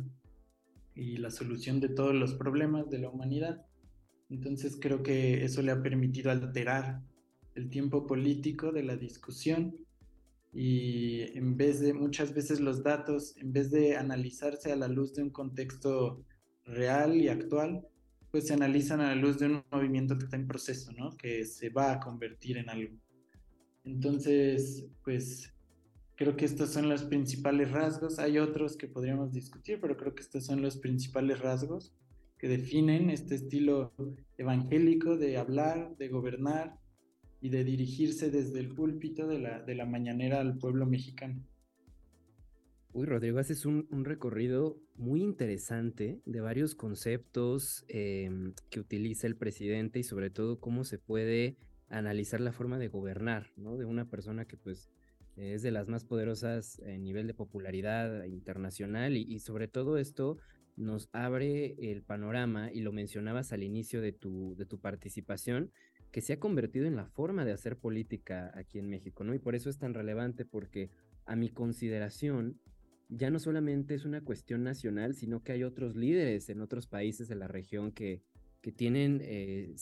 y 0.95 1.17
la 1.17 1.29
solución 1.29 1.81
de 1.81 1.89
todos 1.89 2.15
los 2.15 2.35
problemas 2.35 2.89
de 2.89 2.99
la 2.99 3.09
humanidad. 3.09 3.65
Entonces 4.29 4.77
creo 4.79 5.03
que 5.03 5.43
eso 5.43 5.61
le 5.61 5.73
ha 5.73 5.83
permitido 5.83 6.31
alterar 6.31 7.01
el 7.55 7.69
tiempo 7.69 8.07
político 8.07 8.71
de 8.71 8.83
la 8.83 8.95
discusión 8.95 9.75
y 10.53 11.23
en 11.37 11.57
vez 11.57 11.81
de 11.81 11.93
muchas 11.93 12.33
veces 12.33 12.61
los 12.61 12.83
datos, 12.83 13.35
en 13.35 13.51
vez 13.51 13.69
de 13.69 13.97
analizarse 13.97 14.71
a 14.71 14.77
la 14.77 14.87
luz 14.87 15.13
de 15.15 15.23
un 15.23 15.29
contexto 15.29 16.23
real 16.63 17.17
y 17.17 17.27
actual, 17.27 17.85
pues 18.31 18.47
se 18.47 18.53
analizan 18.53 19.01
a 19.01 19.09
la 19.09 19.15
luz 19.15 19.39
de 19.39 19.47
un 19.47 19.63
movimiento 19.69 20.17
que 20.17 20.23
está 20.23 20.37
en 20.37 20.47
proceso, 20.47 20.93
¿no? 20.93 21.17
Que 21.17 21.43
se 21.43 21.67
va 21.67 21.91
a 21.91 21.99
convertir 21.99 22.57
en 22.59 22.69
algo. 22.69 22.95
Entonces, 23.83 24.87
pues 25.03 25.52
creo 26.15 26.35
que 26.35 26.45
estos 26.45 26.69
son 26.69 26.89
los 26.89 27.03
principales 27.03 27.71
rasgos. 27.71 28.19
Hay 28.19 28.39
otros 28.39 28.77
que 28.77 28.87
podríamos 28.87 29.33
discutir, 29.33 29.79
pero 29.81 29.97
creo 29.97 30.13
que 30.15 30.23
estos 30.23 30.45
son 30.45 30.61
los 30.61 30.77
principales 30.77 31.39
rasgos 31.39 31.93
que 32.37 32.47
definen 32.47 33.09
este 33.09 33.35
estilo 33.35 33.93
evangélico 34.37 35.17
de 35.17 35.37
hablar, 35.37 35.95
de 35.97 36.09
gobernar 36.09 36.77
y 37.39 37.49
de 37.49 37.63
dirigirse 37.63 38.29
desde 38.29 38.59
el 38.59 38.69
púlpito 38.75 39.27
de 39.27 39.39
la, 39.39 39.61
de 39.61 39.75
la 39.75 39.85
mañanera 39.85 40.41
al 40.41 40.57
pueblo 40.57 40.85
mexicano. 40.85 41.41
Uy, 42.91 43.05
Rodrigo, 43.05 43.39
haces 43.39 43.65
un, 43.65 43.87
un 43.91 44.05
recorrido 44.05 44.77
muy 44.95 45.21
interesante 45.21 46.21
de 46.25 46.41
varios 46.41 46.75
conceptos 46.75 47.85
em, 47.87 48.53
que 48.69 48.79
utiliza 48.79 49.25
el 49.25 49.35
presidente 49.35 49.99
y 49.99 50.03
sobre 50.03 50.29
todo 50.29 50.59
cómo 50.59 50.83
se 50.83 50.99
puede 50.99 51.57
analizar 51.89 52.39
la 52.39 52.51
forma 52.51 52.77
de 52.77 52.89
gobernar, 52.89 53.51
¿no? 53.55 53.77
De 53.77 53.85
una 53.85 54.09
persona 54.09 54.45
que 54.45 54.57
pues 54.57 54.89
es 55.35 55.61
de 55.61 55.71
las 55.71 55.87
más 55.87 56.05
poderosas 56.05 56.79
en 56.79 57.03
nivel 57.03 57.27
de 57.27 57.33
popularidad 57.33 58.25
internacional 58.25 59.17
y, 59.17 59.21
y 59.23 59.39
sobre 59.39 59.67
todo 59.67 59.97
esto 59.97 60.37
nos 60.75 61.09
abre 61.11 61.75
el 61.91 62.03
panorama 62.03 62.71
y 62.71 62.81
lo 62.81 62.91
mencionabas 62.91 63.53
al 63.53 63.63
inicio 63.63 64.01
de 64.01 64.11
tu, 64.11 64.55
de 64.55 64.65
tu 64.65 64.79
participación, 64.79 65.71
que 66.11 66.21
se 66.21 66.33
ha 66.33 66.39
convertido 66.39 66.85
en 66.85 66.95
la 66.95 67.07
forma 67.07 67.45
de 67.45 67.51
hacer 67.51 67.77
política 67.77 68.51
aquí 68.55 68.79
en 68.79 68.89
México, 68.89 69.23
¿no? 69.23 69.33
Y 69.33 69.39
por 69.39 69.55
eso 69.55 69.69
es 69.69 69.77
tan 69.77 69.93
relevante 69.93 70.45
porque 70.45 70.89
a 71.25 71.35
mi 71.35 71.49
consideración, 71.49 72.59
ya 73.09 73.29
no 73.29 73.39
solamente 73.39 73.95
es 73.95 74.05
una 74.05 74.21
cuestión 74.21 74.63
nacional, 74.63 75.15
sino 75.15 75.43
que 75.43 75.53
hay 75.53 75.63
otros 75.63 75.95
líderes 75.95 76.49
en 76.49 76.61
otros 76.61 76.87
países 76.87 77.27
de 77.27 77.35
la 77.35 77.47
región 77.47 77.91
que, 77.91 78.21
que 78.63 78.71
tienen 78.71 79.19
eh, 79.21 79.75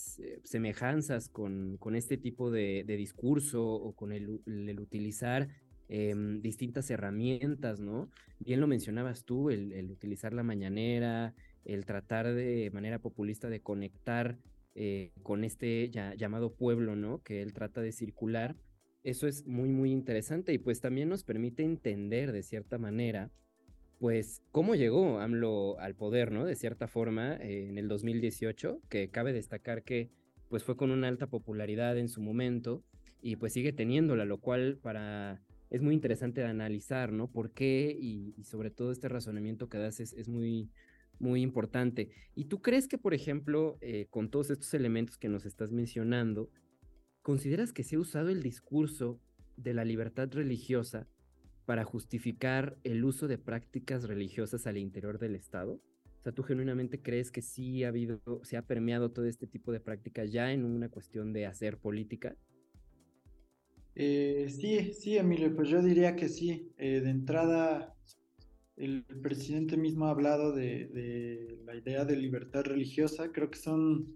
semejanzas 0.44 1.30
con, 1.30 1.78
con, 1.78 1.96
este 1.96 2.18
tipo 2.18 2.52
de, 2.52 2.84
discurso 2.86 3.64
o 3.64 3.94
con 3.94 4.12
el, 4.12 4.42
utilizar 4.80 5.48
em, 5.88 6.42
distintas 6.42 6.90
herramientas, 6.90 7.80
¿no? 7.80 8.10
Bien 8.40 8.60
lo 8.60 8.68
mencionabas 8.68 9.24
tú, 9.24 9.50
el, 9.52 9.90
utilizar 9.90 10.34
la 10.34 10.44
mañanera, 10.44 11.34
el 11.64 11.86
tratar 11.86 12.34
de 12.34 12.70
manera 12.74 13.00
populista 13.00 13.50
de 13.50 13.62
conectar 13.62 14.38
eh, 14.76 15.12
con 15.24 15.46
este 15.46 15.90
llamado 16.18 16.54
pueblo, 16.54 16.98
¿no? 16.98 17.22
Que 17.22 17.42
él 17.42 17.54
trata 17.54 17.82
de 17.82 17.94
circular 17.94 18.58
eso 19.04 19.28
es 19.28 19.46
muy, 19.48 19.70
muy 19.70 19.92
interesante 19.92 20.54
y 20.54 20.58
pues 20.58 20.80
también 20.80 21.10
nos 21.10 21.24
permite 21.24 21.64
entender 21.64 22.32
de 22.32 22.44
cierta 22.44 22.78
manera, 22.78 23.32
pues, 24.02 24.42
cómo 24.52 24.74
llegó 24.74 25.20
AMLO 25.20 25.80
al 25.80 25.94
poder, 25.94 26.32
¿no? 26.32 26.44
De 26.44 26.56
cierta 26.56 26.88
forma, 26.88 27.36
eh, 27.36 27.70
en 27.70 27.78
el 27.78 27.88
2018, 27.88 28.82
que 28.90 29.12
cabe 29.12 29.32
destacar 29.32 29.84
que 29.84 30.10
pues 30.50 30.64
fue 30.64 30.76
con 30.76 30.90
una 30.90 31.08
alta 31.08 31.28
popularidad 31.28 31.96
en 32.00 32.10
su 32.10 32.20
momento 32.20 32.84
y 33.22 33.36
pues 33.36 33.54
sigue 33.54 33.74
teniéndola, 33.74 34.26
lo 34.26 34.40
cual 34.40 34.80
para 34.82 35.44
es 35.70 35.84
muy 35.84 35.94
interesante 35.94 36.42
de 36.42 36.48
analizar, 36.48 37.14
¿no? 37.14 37.28
¿Por 37.28 37.52
qué? 37.52 37.96
Y, 37.98 38.34
sobre 38.44 38.72
todo 38.72 38.92
este 38.92 39.08
razonamiento 39.08 39.70
que 39.70 39.78
das 39.78 40.00
es, 40.00 40.28
muy, 40.28 40.72
muy 41.20 41.44
importante. 41.44 42.10
¿Y 42.34 42.46
tú 42.46 42.60
crees 42.60 42.88
que, 42.88 42.98
por 42.98 43.14
ejemplo, 43.14 43.78
eh, 43.82 44.08
con 44.10 44.32
todos 44.32 44.50
estos 44.50 44.74
elementos 44.74 45.20
que 45.20 45.30
nos 45.30 45.46
estás 45.46 45.72
mencionando, 45.72 46.50
¿Consideras 47.22 47.72
que 47.72 47.84
se 47.84 47.98
ha 47.98 48.00
usado 48.00 48.30
el 48.30 48.42
discurso 48.42 49.20
de 49.56 49.76
la 49.76 49.86
libertad 49.86 50.28
religiosa 50.32 51.08
para 51.72 51.86
justificar 51.86 52.76
el 52.84 53.06
uso 53.06 53.30
de 53.30 53.38
prácticas 53.38 54.04
religiosas 54.04 54.68
al 54.68 54.78
interior 54.78 55.20
del 55.20 55.36
Estado? 55.36 55.80
O 56.20 56.22
sea, 56.22 56.34
¿tú 56.34 56.44
genuinamente 56.44 57.02
crees 57.02 57.32
que 57.32 57.42
sí 57.42 57.86
ha 57.86 57.88
habido, 57.88 58.20
se 58.44 58.58
ha 58.58 58.68
permeado 58.68 59.12
todo 59.12 59.26
este 59.26 59.48
tipo 59.48 59.72
de 59.72 59.80
prácticas 59.80 60.34
ya 60.34 60.52
en 60.52 60.66
una 60.66 60.90
cuestión 60.90 61.32
de 61.32 61.46
hacer 61.46 61.78
política? 61.78 62.36
Eh, 63.96 64.48
sí, 64.50 64.92
sí, 64.92 65.18
Emilio, 65.18 65.56
pues 65.56 65.70
yo 65.70 65.82
diría 65.82 66.18
que 66.18 66.28
sí. 66.28 66.74
Eh, 66.78 67.00
de 67.00 67.10
entrada, 67.10 67.96
el 68.76 69.06
presidente 69.24 69.78
mismo 69.78 70.08
ha 70.08 70.12
hablado 70.12 70.52
de, 70.52 71.58
la 71.64 71.74
idea 71.74 72.04
de 72.04 72.18
libertad 72.18 72.66
religiosa. 72.66 73.32
Creo 73.32 73.50
que 73.50 73.60
son 73.60 74.14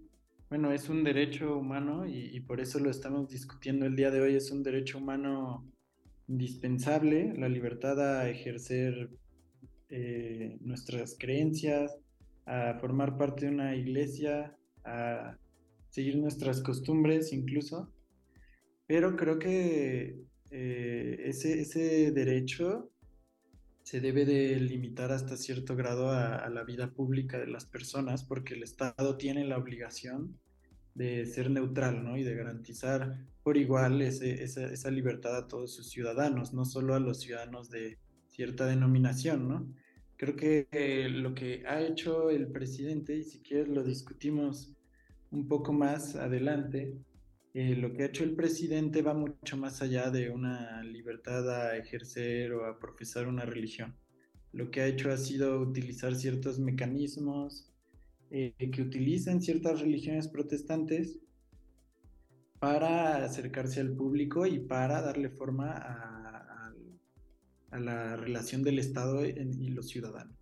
bueno, 0.50 0.72
es 0.72 0.90
un 0.90 1.04
derecho 1.04 1.56
humano 1.56 2.06
y, 2.06 2.38
por 2.40 2.60
eso 2.60 2.78
lo 2.80 2.90
estamos 2.90 3.30
discutiendo 3.30 3.86
el 3.86 3.96
día 3.96 4.10
de 4.10 4.20
hoy. 4.20 4.34
Es 4.34 4.50
un 4.50 4.62
derecho 4.62 4.98
humano 4.98 5.64
indispensable, 6.28 7.34
la 7.36 7.48
libertad 7.48 8.00
a 8.00 8.28
ejercer 8.28 9.10
eh, 9.88 10.58
nuestras 10.60 11.16
creencias, 11.18 11.96
a 12.46 12.78
formar 12.80 13.16
parte 13.16 13.46
de 13.46 13.52
una 13.52 13.76
iglesia, 13.76 14.56
a 14.84 15.36
seguir 15.90 16.16
nuestras 16.16 16.60
costumbres 16.60 17.32
incluso. 17.32 17.92
Pero 18.86 19.16
creo 19.16 19.38
que 19.38 20.16
eh, 20.50 21.22
ese, 21.24 21.60
ese 21.60 22.12
derecho 22.12 22.90
se 23.86 24.00
debe 24.00 24.24
de 24.24 24.56
limitar 24.56 25.12
hasta 25.12 25.36
cierto 25.36 25.76
grado 25.76 26.10
a, 26.10 26.48
la 26.48 26.64
vida 26.64 26.90
pública 26.90 27.38
de 27.38 27.46
las 27.46 27.66
personas 27.66 28.24
porque 28.24 28.54
el 28.54 28.64
Estado 28.64 29.16
tiene 29.16 29.44
la 29.44 29.58
obligación 29.58 30.40
de 30.96 31.24
ser 31.24 31.50
neutral, 31.50 32.02
¿no? 32.02 32.16
Y 32.16 32.24
de 32.24 32.34
garantizar 32.34 33.16
por 33.46 33.56
igual 33.56 34.02
esa, 34.02 34.90
libertad 34.90 35.36
a 35.36 35.46
todos 35.46 35.72
sus 35.72 35.88
ciudadanos, 35.88 36.52
no 36.52 36.64
solo 36.64 36.96
a 36.96 36.98
los 36.98 37.20
ciudadanos 37.20 37.70
de 37.70 37.96
cierta 38.26 38.66
denominación, 38.66 39.48
¿no? 39.48 39.72
Creo 40.16 40.34
que 40.34 40.66
eh, 40.72 41.08
lo 41.08 41.32
que 41.32 41.62
ha 41.64 41.80
hecho 41.80 42.30
el 42.30 42.48
presidente, 42.48 43.14
y 43.14 43.22
si 43.22 43.42
quieres 43.42 43.68
lo 43.68 43.84
discutimos 43.84 44.74
un 45.30 45.46
poco 45.46 45.72
más 45.72 46.16
adelante, 46.16 46.98
eh, 47.54 47.76
lo 47.76 47.92
que 47.92 48.02
ha 48.02 48.06
hecho 48.06 48.24
el 48.24 48.34
presidente 48.34 49.00
va 49.00 49.14
mucho 49.14 49.56
más 49.56 49.80
allá 49.80 50.10
de 50.10 50.28
una 50.30 50.82
libertad 50.82 51.48
a 51.48 51.76
ejercer 51.76 52.52
o 52.52 52.64
a 52.64 52.80
profesar 52.80 53.28
una 53.28 53.44
religión. 53.44 53.94
Lo 54.52 54.72
que 54.72 54.80
ha 54.80 54.88
hecho 54.88 55.12
ha 55.12 55.16
sido 55.16 55.60
utilizar 55.60 56.16
ciertos 56.16 56.58
mecanismos 56.58 57.72
eh, 58.32 58.56
que 58.72 58.82
utilizan 58.82 59.40
ciertas 59.40 59.82
religiones 59.82 60.26
protestantes 60.26 61.20
para 62.58 63.24
acercarse 63.24 63.80
al 63.80 63.92
público 63.92 64.46
y 64.46 64.60
para 64.60 65.02
darle 65.02 65.30
forma 65.30 65.72
a, 65.72 66.72
la 67.78 68.16
relación 68.16 68.62
del 68.62 68.78
Estado 68.78 69.26
y 69.26 69.68
los 69.68 69.88
ciudadanos. 69.88 70.34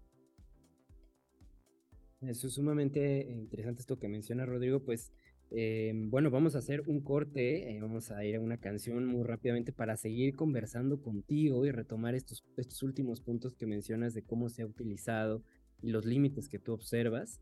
Eso 2.21 2.47
es 2.47 2.55
sumamente 2.55 3.27
interesante 3.29 3.81
esto 3.81 3.99
que 3.99 4.09
menciona 4.09 4.47
Rodrigo, 4.47 4.81
pues 4.81 5.13
eh, 5.51 5.93
bueno, 5.95 6.31
vamos 6.31 6.57
a 6.57 6.59
hacer 6.59 6.83
un 6.87 7.01
corte, 7.01 7.71
eh, 7.71 7.81
vamos 7.81 8.11
a 8.11 8.25
ir 8.25 8.37
a 8.37 8.41
una 8.41 8.57
canción 8.59 9.07
muy 9.07 9.25
rápidamente 9.25 9.73
para 9.73 9.97
seguir 9.97 10.35
conversando 10.35 11.01
contigo 11.01 11.67
y 11.67 11.71
retomar 11.71 12.15
estos 12.15 12.83
últimos 12.83 13.21
puntos 13.21 13.55
que 13.55 13.67
mencionas 13.67 14.15
de 14.15 14.23
cómo 14.23 14.49
se 14.49 14.63
ha 14.63 14.67
utilizado 14.67 15.43
y 15.83 15.91
los 15.91 16.07
límites 16.07 16.49
que 16.49 16.59
tú 16.59 16.73
observas. 16.73 17.41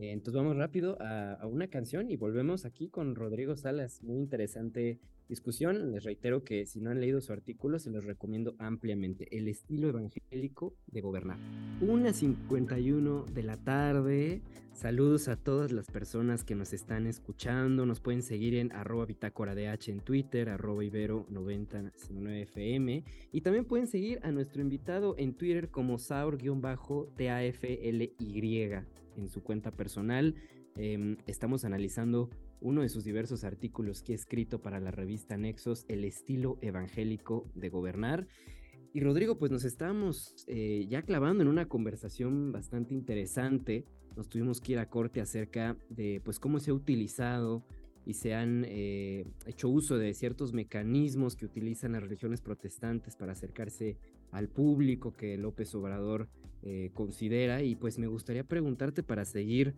Eh, 0.00 0.12
entonces 0.12 0.42
vamos 0.42 0.56
rápido 0.56 0.96
a, 0.98 1.46
una 1.46 1.68
canción 1.68 2.10
y 2.10 2.16
volvemos 2.16 2.64
aquí 2.64 2.88
con 2.88 3.14
Rodrigo 3.14 3.54
Salas. 3.56 4.02
Muy 4.02 4.18
interesante 4.18 4.98
discusión. 5.28 5.92
Les 5.92 6.04
reitero 6.04 6.42
que 6.42 6.64
si 6.64 6.80
no 6.80 6.90
han 6.90 7.00
leído 7.00 7.20
su 7.20 7.34
artículo, 7.34 7.78
se 7.78 7.90
los 7.90 8.04
recomiendo 8.04 8.54
ampliamente. 8.58 9.28
El 9.30 9.46
estilo 9.46 9.90
evangélico 9.90 10.74
de 10.86 11.02
gobernar. 11.02 11.36
Una 11.82 12.14
51 12.14 13.26
de 13.26 13.42
la 13.42 13.58
tarde. 13.58 14.40
Saludos 14.72 15.28
a 15.28 15.36
todas 15.36 15.70
las 15.70 15.90
personas 15.90 16.44
que 16.44 16.54
nos 16.54 16.72
están 16.72 17.06
escuchando. 17.06 17.84
Nos 17.84 18.00
pueden 18.00 18.22
seguir 18.22 18.54
en 18.54 18.72
arroba 18.72 19.04
bitácora 19.04 19.54
DH 19.54 19.90
en 19.90 20.00
Twitter, 20.00 20.48
arroba 20.48 20.82
ibero 20.82 21.26
99 21.28 22.46
fm 22.46 23.04
Y 23.32 23.42
también 23.42 23.66
pueden 23.66 23.86
seguir 23.86 24.18
a 24.22 24.32
nuestro 24.32 24.62
invitado 24.62 25.14
en 25.18 25.34
Twitter 25.34 25.68
como 25.68 25.98
saur-tafly 25.98 28.14
en 29.20 29.28
su 29.28 29.42
cuenta 29.42 29.70
personal. 29.70 30.34
Em, 30.76 31.16
estamos 31.26 31.64
analizando 31.64 32.30
uno 32.60 32.82
de 32.82 32.88
sus 32.88 33.04
diversos 33.04 33.44
artículos 33.44 34.02
que 34.02 34.12
ha 34.12 34.16
escrito 34.16 34.60
para 34.60 34.80
la 34.80 34.90
revista 34.90 35.36
Nexos, 35.36 35.84
El 35.88 36.04
estilo 36.04 36.58
evangélico 36.60 37.46
de 37.54 37.68
gobernar. 37.68 38.26
Y 38.92 39.00
Rodrigo, 39.00 39.38
pues 39.38 39.52
nos 39.52 39.64
estamos 39.64 40.34
eh, 40.48 40.86
ya 40.88 41.02
clavando 41.02 41.42
en 41.42 41.48
una 41.48 41.68
conversación 41.68 42.50
bastante 42.50 42.92
interesante. 42.92 43.84
Nos 44.16 44.28
tuvimos 44.28 44.60
que 44.60 44.72
ir 44.72 44.78
a 44.78 44.88
corte 44.88 45.20
acerca 45.20 45.76
de 45.88 46.20
pues 46.24 46.40
cómo 46.40 46.58
se 46.58 46.72
ha 46.72 46.74
utilizado 46.74 47.64
y 48.04 48.14
se 48.14 48.34
han 48.34 48.64
eh, 48.66 49.26
hecho 49.46 49.68
uso 49.68 49.96
de 49.96 50.12
ciertos 50.14 50.52
mecanismos 50.52 51.36
que 51.36 51.44
utilizan 51.44 51.92
las 51.92 52.02
religiones 52.02 52.40
protestantes 52.40 53.14
para 53.14 53.32
acercarse 53.32 53.96
al 54.32 54.48
público 54.48 55.12
que 55.12 55.36
López 55.36 55.74
Obrador 55.74 56.28
eh, 56.62 56.90
considera. 56.94 57.62
Y 57.62 57.76
pues 57.76 57.98
me 57.98 58.06
gustaría 58.06 58.44
preguntarte 58.44 59.02
para 59.02 59.24
seguir 59.24 59.74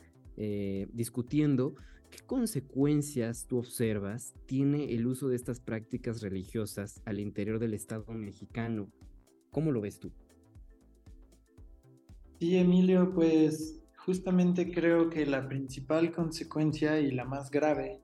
discutiendo 0.92 1.74
¿Qué 2.12 2.20
consecuencias 2.26 3.46
tú 3.46 3.56
observas 3.56 4.34
tiene 4.44 4.92
el 4.92 5.06
uso 5.06 5.28
de 5.28 5.36
estas 5.36 5.60
prácticas 5.60 6.20
religiosas 6.20 7.00
al 7.06 7.18
interior 7.18 7.58
del 7.58 7.72
Estado 7.72 8.04
mexicano? 8.12 8.92
¿Cómo 9.50 9.72
lo 9.72 9.80
ves 9.80 9.98
tú? 9.98 10.12
Sí, 12.38 12.58
Emilio, 12.58 13.14
pues 13.14 13.82
justamente 13.96 14.70
creo 14.70 15.08
que 15.08 15.24
la 15.24 15.48
principal 15.48 16.12
consecuencia 16.12 17.00
y 17.00 17.12
la 17.12 17.24
más 17.24 17.50
grave 17.50 18.02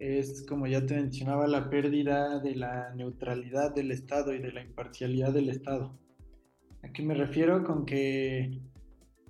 es, 0.00 0.44
como 0.44 0.66
ya 0.66 0.84
te 0.84 0.96
mencionaba, 0.96 1.46
la 1.46 1.70
pérdida 1.70 2.40
de 2.40 2.56
la 2.56 2.92
neutralidad 2.96 3.72
del 3.72 3.92
Estado 3.92 4.34
y 4.34 4.40
de 4.40 4.50
la 4.50 4.62
imparcialidad 4.62 5.32
del 5.32 5.48
Estado. 5.48 5.96
¿A 6.82 6.92
qué 6.92 7.02
me 7.02 7.14
refiero? 7.14 7.64
Con 7.64 7.84
que 7.84 8.60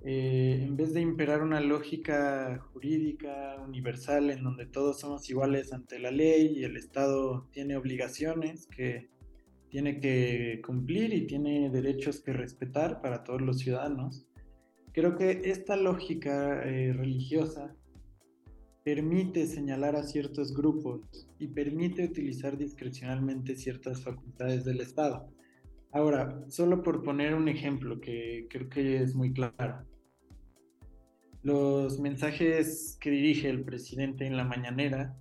eh, 0.05 0.63
en 0.63 0.77
vez 0.77 0.93
de 0.93 1.01
imperar 1.01 1.41
una 1.41 1.59
lógica 1.59 2.59
jurídica 2.71 3.57
universal 3.65 4.29
en 4.29 4.43
donde 4.43 4.65
todos 4.65 4.99
somos 4.99 5.29
iguales 5.29 5.73
ante 5.73 5.99
la 5.99 6.11
ley 6.11 6.53
y 6.55 6.63
el 6.63 6.77
Estado 6.77 7.47
tiene 7.51 7.75
obligaciones 7.75 8.67
que 8.67 9.09
tiene 9.69 9.99
que 9.99 10.61
cumplir 10.65 11.13
y 11.13 11.27
tiene 11.27 11.69
derechos 11.69 12.21
que 12.21 12.33
respetar 12.33 13.01
para 13.01 13.23
todos 13.23 13.41
los 13.41 13.59
ciudadanos, 13.59 14.25
creo 14.93 15.15
que 15.15 15.41
esta 15.45 15.75
lógica 15.75 16.63
eh, 16.63 16.91
religiosa 16.93 17.75
permite 18.83 19.45
señalar 19.45 19.95
a 19.95 20.03
ciertos 20.03 20.55
grupos 20.55 21.29
y 21.37 21.47
permite 21.49 22.05
utilizar 22.05 22.57
discrecionalmente 22.57 23.55
ciertas 23.55 24.01
facultades 24.01 24.65
del 24.65 24.81
Estado. 24.81 25.29
Ahora, 25.91 26.45
solo 26.49 26.83
por 26.83 27.03
poner 27.03 27.33
un 27.33 27.47
ejemplo 27.47 27.99
que 27.99 28.47
creo 28.49 28.69
que 28.69 29.01
es 29.01 29.15
muy 29.15 29.33
claro. 29.33 29.87
Los 31.41 31.99
mensajes 31.99 32.95
que 33.01 33.09
dirige 33.09 33.49
el 33.49 33.63
presidente 33.63 34.27
en 34.27 34.37
la 34.37 34.43
mañanera, 34.43 35.17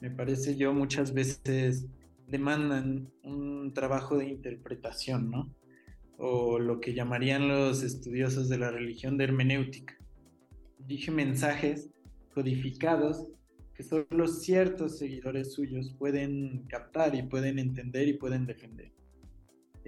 me 0.00 0.10
parece 0.10 0.56
yo, 0.56 0.72
muchas 0.74 1.14
veces 1.14 1.86
demandan 2.26 3.12
un 3.22 3.72
trabajo 3.74 4.18
de 4.18 4.28
interpretación, 4.28 5.30
¿no? 5.30 5.54
O 6.16 6.58
lo 6.58 6.80
que 6.80 6.94
llamarían 6.94 7.46
los 7.46 7.84
estudiosos 7.84 8.48
de 8.48 8.58
la 8.58 8.72
religión 8.72 9.18
de 9.18 9.24
hermenéutica. 9.24 9.94
Dije 10.80 11.12
mensajes 11.12 11.90
codificados 12.34 13.28
que 13.72 13.84
solo 13.84 14.26
ciertos 14.26 14.98
seguidores 14.98 15.52
suyos 15.52 15.94
pueden 15.96 16.66
captar 16.66 17.14
y 17.14 17.22
pueden 17.22 17.60
entender 17.60 18.08
y 18.08 18.14
pueden 18.14 18.46
defender 18.46 18.97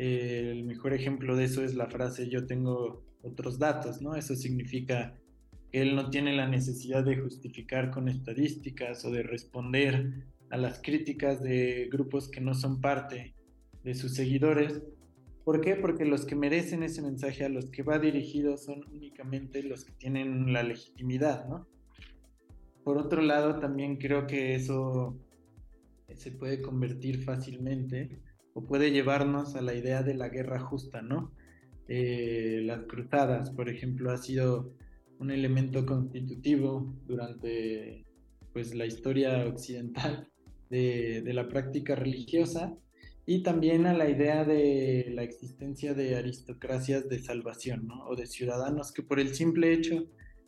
el 0.00 0.64
mejor 0.64 0.94
ejemplo 0.94 1.36
de 1.36 1.44
eso 1.44 1.62
es 1.62 1.74
la 1.74 1.86
frase 1.86 2.30
yo 2.30 2.46
tengo 2.46 3.04
otros 3.22 3.58
datos, 3.58 4.00
¿no? 4.00 4.16
Eso 4.16 4.34
significa 4.34 5.14
que 5.70 5.82
él 5.82 5.94
no 5.94 6.08
tiene 6.08 6.34
la 6.34 6.48
necesidad 6.48 7.04
de 7.04 7.18
justificar 7.18 7.90
con 7.90 8.08
estadísticas 8.08 9.04
o 9.04 9.10
de 9.10 9.22
responder 9.22 10.24
a 10.48 10.56
las 10.56 10.80
críticas 10.80 11.42
de 11.42 11.90
grupos 11.92 12.30
que 12.30 12.40
no 12.40 12.54
son 12.54 12.80
parte 12.80 13.34
de 13.84 13.94
sus 13.94 14.14
seguidores. 14.14 14.82
¿Por 15.44 15.60
qué? 15.60 15.76
Porque 15.76 16.06
los 16.06 16.24
que 16.24 16.34
merecen 16.34 16.82
ese 16.82 17.02
mensaje, 17.02 17.44
a 17.44 17.50
los 17.50 17.66
que 17.66 17.82
va 17.82 17.98
dirigido, 17.98 18.56
son 18.56 18.82
únicamente 18.90 19.62
los 19.62 19.84
que 19.84 19.92
tienen 19.92 20.52
la 20.54 20.62
legitimidad, 20.62 21.46
¿no? 21.46 21.68
Por 22.84 22.96
otro 22.96 23.20
lado, 23.20 23.58
también 23.58 23.96
creo 23.98 24.26
que 24.26 24.54
eso 24.54 25.14
se 26.14 26.32
puede 26.32 26.62
convertir 26.62 27.22
fácilmente 27.22 28.18
o 28.54 28.64
puede 28.64 28.90
llevarnos 28.90 29.56
a 29.56 29.62
la 29.62 29.74
idea 29.74 30.02
de 30.02 30.14
la 30.14 30.28
guerra 30.28 30.60
justa, 30.60 31.02
¿no? 31.02 31.32
Eh, 31.88 32.62
las 32.64 32.84
cruzadas, 32.84 33.50
por 33.50 33.68
ejemplo, 33.68 34.10
ha 34.10 34.18
sido 34.18 34.72
un 35.18 35.30
elemento 35.30 35.84
constitutivo 35.84 36.94
durante 37.06 38.04
pues, 38.52 38.74
la 38.74 38.86
historia 38.86 39.46
occidental 39.46 40.28
de, 40.70 41.22
de 41.22 41.34
la 41.34 41.48
práctica 41.48 41.94
religiosa 41.94 42.76
y 43.26 43.42
también 43.42 43.86
a 43.86 43.92
la 43.92 44.08
idea 44.08 44.44
de 44.44 45.10
la 45.14 45.22
existencia 45.22 45.94
de 45.94 46.16
aristocracias 46.16 47.08
de 47.08 47.18
salvación, 47.18 47.86
¿no? 47.86 48.06
O 48.06 48.16
de 48.16 48.26
ciudadanos 48.26 48.92
que 48.92 49.02
por 49.02 49.20
el 49.20 49.34
simple 49.34 49.72
hecho 49.72 50.06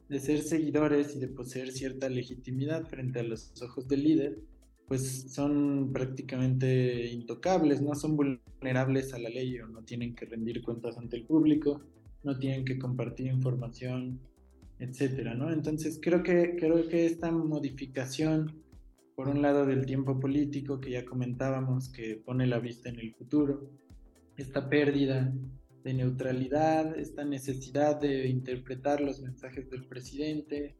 de 0.08 0.20
ser 0.20 0.42
seguidores 0.42 1.16
y 1.16 1.20
de 1.20 1.28
poseer 1.28 1.72
cierta 1.72 2.08
legitimidad 2.08 2.86
frente 2.86 3.20
a 3.20 3.22
los 3.22 3.52
ojos 3.62 3.88
del 3.88 4.04
líder, 4.04 4.38
pues 4.92 5.32
son 5.32 5.90
prácticamente 5.90 7.06
intocables, 7.06 7.80
no 7.80 7.94
son 7.94 8.14
vulnerables 8.14 9.14
a 9.14 9.18
la 9.18 9.30
ley 9.30 9.58
o 9.58 9.66
no 9.66 9.82
tienen 9.84 10.14
que 10.14 10.26
rendir 10.26 10.60
cuentas 10.60 10.98
ante 10.98 11.16
el 11.16 11.24
público, 11.24 11.80
no 12.24 12.38
tienen 12.38 12.66
que 12.66 12.78
compartir 12.78 13.28
información, 13.28 14.20
etcétera, 14.78 15.34
¿no? 15.34 15.50
Entonces 15.50 15.98
creo 15.98 16.22
que 16.22 16.56
creo 16.56 16.86
que 16.90 17.06
esta 17.06 17.30
modificación 17.32 18.62
por 19.16 19.30
un 19.30 19.40
lado 19.40 19.64
del 19.64 19.86
tiempo 19.86 20.20
político 20.20 20.78
que 20.78 20.90
ya 20.90 21.06
comentábamos 21.06 21.88
que 21.88 22.16
pone 22.22 22.46
la 22.46 22.58
vista 22.58 22.90
en 22.90 23.00
el 23.00 23.14
futuro, 23.14 23.70
esta 24.36 24.68
pérdida 24.68 25.32
de 25.84 25.94
neutralidad, 25.94 26.98
esta 26.98 27.24
necesidad 27.24 27.98
de 27.98 28.28
interpretar 28.28 29.00
los 29.00 29.22
mensajes 29.22 29.70
del 29.70 29.84
presidente, 29.86 30.76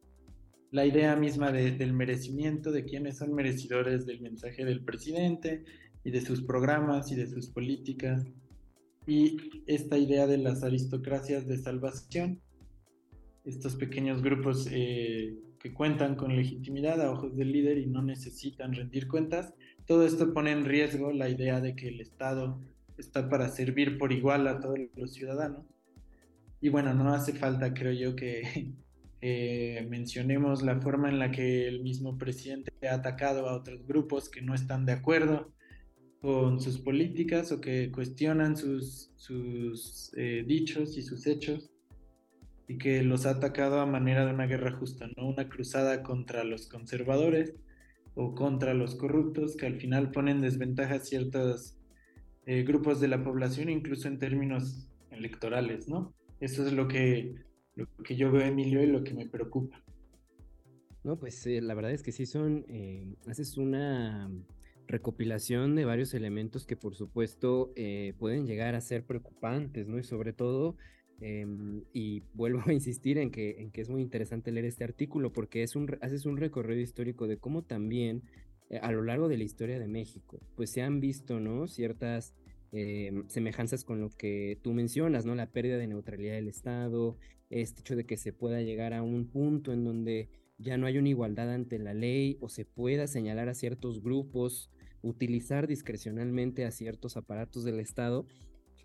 la 0.72 0.86
idea 0.86 1.14
misma 1.16 1.52
del 1.52 1.92
merecimiento, 1.92 2.72
de 2.72 2.84
quiénes 2.84 3.18
son 3.18 3.34
merecedores 3.34 4.06
del 4.06 4.22
mensaje 4.22 4.64
del 4.64 4.82
presidente 4.82 5.64
y 6.02 6.10
de 6.10 6.22
sus 6.22 6.42
programas 6.42 7.12
y 7.12 7.14
de 7.14 7.26
sus 7.26 7.48
políticas, 7.48 8.24
y 9.06 9.36
esta 9.66 9.98
idea 9.98 10.26
de 10.26 10.38
las 10.38 10.62
aristocracias 10.62 11.46
de 11.46 11.58
salvación, 11.58 12.40
estos 13.44 13.76
pequeños 13.76 14.22
grupos 14.22 14.66
eh, 14.70 15.36
que 15.58 15.74
cuentan 15.74 16.16
con 16.16 16.34
legitimidad 16.34 17.02
a 17.02 17.10
ojos 17.10 17.36
del 17.36 17.52
líder 17.52 17.76
y 17.78 17.86
no 17.86 18.02
necesitan 18.02 18.72
rendir 18.72 19.08
cuentas, 19.08 19.52
todo 19.86 20.06
esto 20.06 20.32
pone 20.32 20.52
en 20.52 20.64
riesgo 20.64 21.12
la 21.12 21.28
idea 21.28 21.60
de 21.60 21.76
que 21.76 21.88
el 21.88 22.00
Estado 22.00 22.60
está 22.96 23.28
para 23.28 23.48
servir 23.48 23.98
por 23.98 24.10
igual 24.12 24.48
a 24.48 24.58
todos 24.60 24.78
los 24.96 25.12
ciudadanos. 25.12 25.66
Y 26.62 26.70
bueno, 26.70 26.94
no 26.94 27.12
hace 27.12 27.34
falta, 27.34 27.74
creo 27.74 27.92
yo, 27.92 28.16
que 28.16 28.72
eh, 29.24 29.86
mencionemos 29.88 30.62
la 30.62 30.80
forma 30.80 31.08
en 31.08 31.20
la 31.20 31.30
que 31.30 31.68
el 31.68 31.80
mismo 31.80 32.18
presidente 32.18 32.72
ha 32.88 32.94
atacado 32.94 33.48
a 33.48 33.54
otros 33.54 33.86
grupos 33.86 34.28
que 34.28 34.42
no 34.42 34.52
están 34.52 34.84
de 34.84 34.94
acuerdo 34.94 35.54
con 36.20 36.60
sus 36.60 36.80
políticas 36.80 37.52
o 37.52 37.60
que 37.60 37.92
cuestionan 37.92 38.56
sus, 38.56 39.12
sus 39.14 40.12
eh, 40.16 40.44
dichos 40.44 40.98
y 40.98 41.02
sus 41.02 41.28
hechos 41.28 41.70
y 42.66 42.78
que 42.78 43.04
los 43.04 43.24
ha 43.24 43.30
atacado 43.30 43.80
a 43.80 43.86
manera 43.86 44.26
de 44.26 44.34
una 44.34 44.46
guerra 44.46 44.72
justa, 44.72 45.08
¿no? 45.16 45.28
Una 45.28 45.48
cruzada 45.48 46.02
contra 46.02 46.42
los 46.42 46.66
conservadores 46.66 47.54
o 48.14 48.34
contra 48.34 48.74
los 48.74 48.96
corruptos 48.96 49.56
que 49.56 49.66
al 49.66 49.76
final 49.76 50.10
ponen 50.10 50.40
desventaja 50.40 50.96
a 50.96 51.00
ciertos 51.00 51.78
eh, 52.46 52.64
grupos 52.64 53.00
de 53.00 53.06
la 53.06 53.22
población, 53.22 53.68
incluso 53.68 54.08
en 54.08 54.18
términos 54.18 54.90
electorales, 55.12 55.88
¿no? 55.88 56.12
Eso 56.40 56.66
es 56.66 56.72
lo 56.72 56.88
que 56.88 57.51
lo 57.74 57.86
que 58.04 58.16
yo 58.16 58.30
veo, 58.30 58.42
Emilio, 58.42 58.82
y 58.82 58.86
lo 58.86 59.02
que 59.02 59.14
me 59.14 59.26
preocupa. 59.26 59.82
No, 61.04 61.18
pues 61.18 61.46
eh, 61.46 61.60
la 61.60 61.74
verdad 61.74 61.92
es 61.92 62.02
que 62.02 62.12
sí 62.12 62.26
son, 62.26 62.64
eh, 62.68 63.16
haces 63.26 63.56
una 63.56 64.30
recopilación 64.86 65.74
de 65.74 65.84
varios 65.84 66.14
elementos 66.14 66.66
que 66.66 66.76
por 66.76 66.94
supuesto 66.94 67.72
eh, 67.76 68.14
pueden 68.18 68.46
llegar 68.46 68.74
a 68.74 68.80
ser 68.80 69.04
preocupantes, 69.04 69.88
¿no? 69.88 69.98
Y 69.98 70.04
sobre 70.04 70.32
todo, 70.32 70.76
em, 71.20 71.82
y 71.92 72.22
vuelvo 72.34 72.62
a 72.66 72.72
insistir 72.72 73.18
en 73.18 73.30
que, 73.30 73.62
en 73.62 73.70
que 73.70 73.80
es 73.80 73.88
muy 73.88 74.02
interesante 74.02 74.52
leer 74.52 74.66
este 74.66 74.84
artículo 74.84 75.32
porque 75.32 75.62
es 75.62 75.76
un, 75.76 75.96
haces 76.00 76.26
un 76.26 76.36
recorrido 76.36 76.80
histórico 76.80 77.26
de 77.26 77.38
cómo 77.38 77.62
también 77.62 78.22
eh, 78.70 78.78
a 78.82 78.92
lo 78.92 79.02
largo 79.02 79.28
de 79.28 79.38
la 79.38 79.44
historia 79.44 79.78
de 79.78 79.88
México, 79.88 80.40
pues 80.56 80.70
se 80.70 80.82
han 80.82 81.00
visto, 81.00 81.40
¿no? 81.40 81.68
Ciertas 81.68 82.34
em, 82.72 83.28
semejanzas 83.28 83.84
con 83.84 84.00
lo 84.00 84.10
que 84.10 84.58
tú 84.62 84.72
mencionas, 84.72 85.24
¿no? 85.24 85.34
La 85.34 85.50
pérdida 85.50 85.78
de 85.78 85.86
neutralidad 85.86 86.34
del 86.34 86.48
Estado, 86.48 87.16
este 87.60 87.80
hecho 87.80 87.96
de 87.96 88.06
que 88.06 88.16
se 88.16 88.32
pueda 88.32 88.62
llegar 88.62 88.94
a 88.94 89.02
un 89.02 89.26
punto 89.26 89.72
en 89.72 89.84
donde 89.84 90.30
ya 90.58 90.76
no 90.76 90.86
hay 90.86 90.98
una 90.98 91.08
igualdad 91.08 91.52
ante 91.52 91.78
la 91.78 91.92
ley 91.92 92.38
o 92.40 92.48
se 92.48 92.64
pueda 92.64 93.06
señalar 93.06 93.48
a 93.48 93.54
ciertos 93.54 94.02
grupos, 94.02 94.70
utilizar 95.02 95.66
discrecionalmente 95.66 96.64
a 96.64 96.70
ciertos 96.70 97.16
aparatos 97.16 97.64
del 97.64 97.80
Estado. 97.80 98.26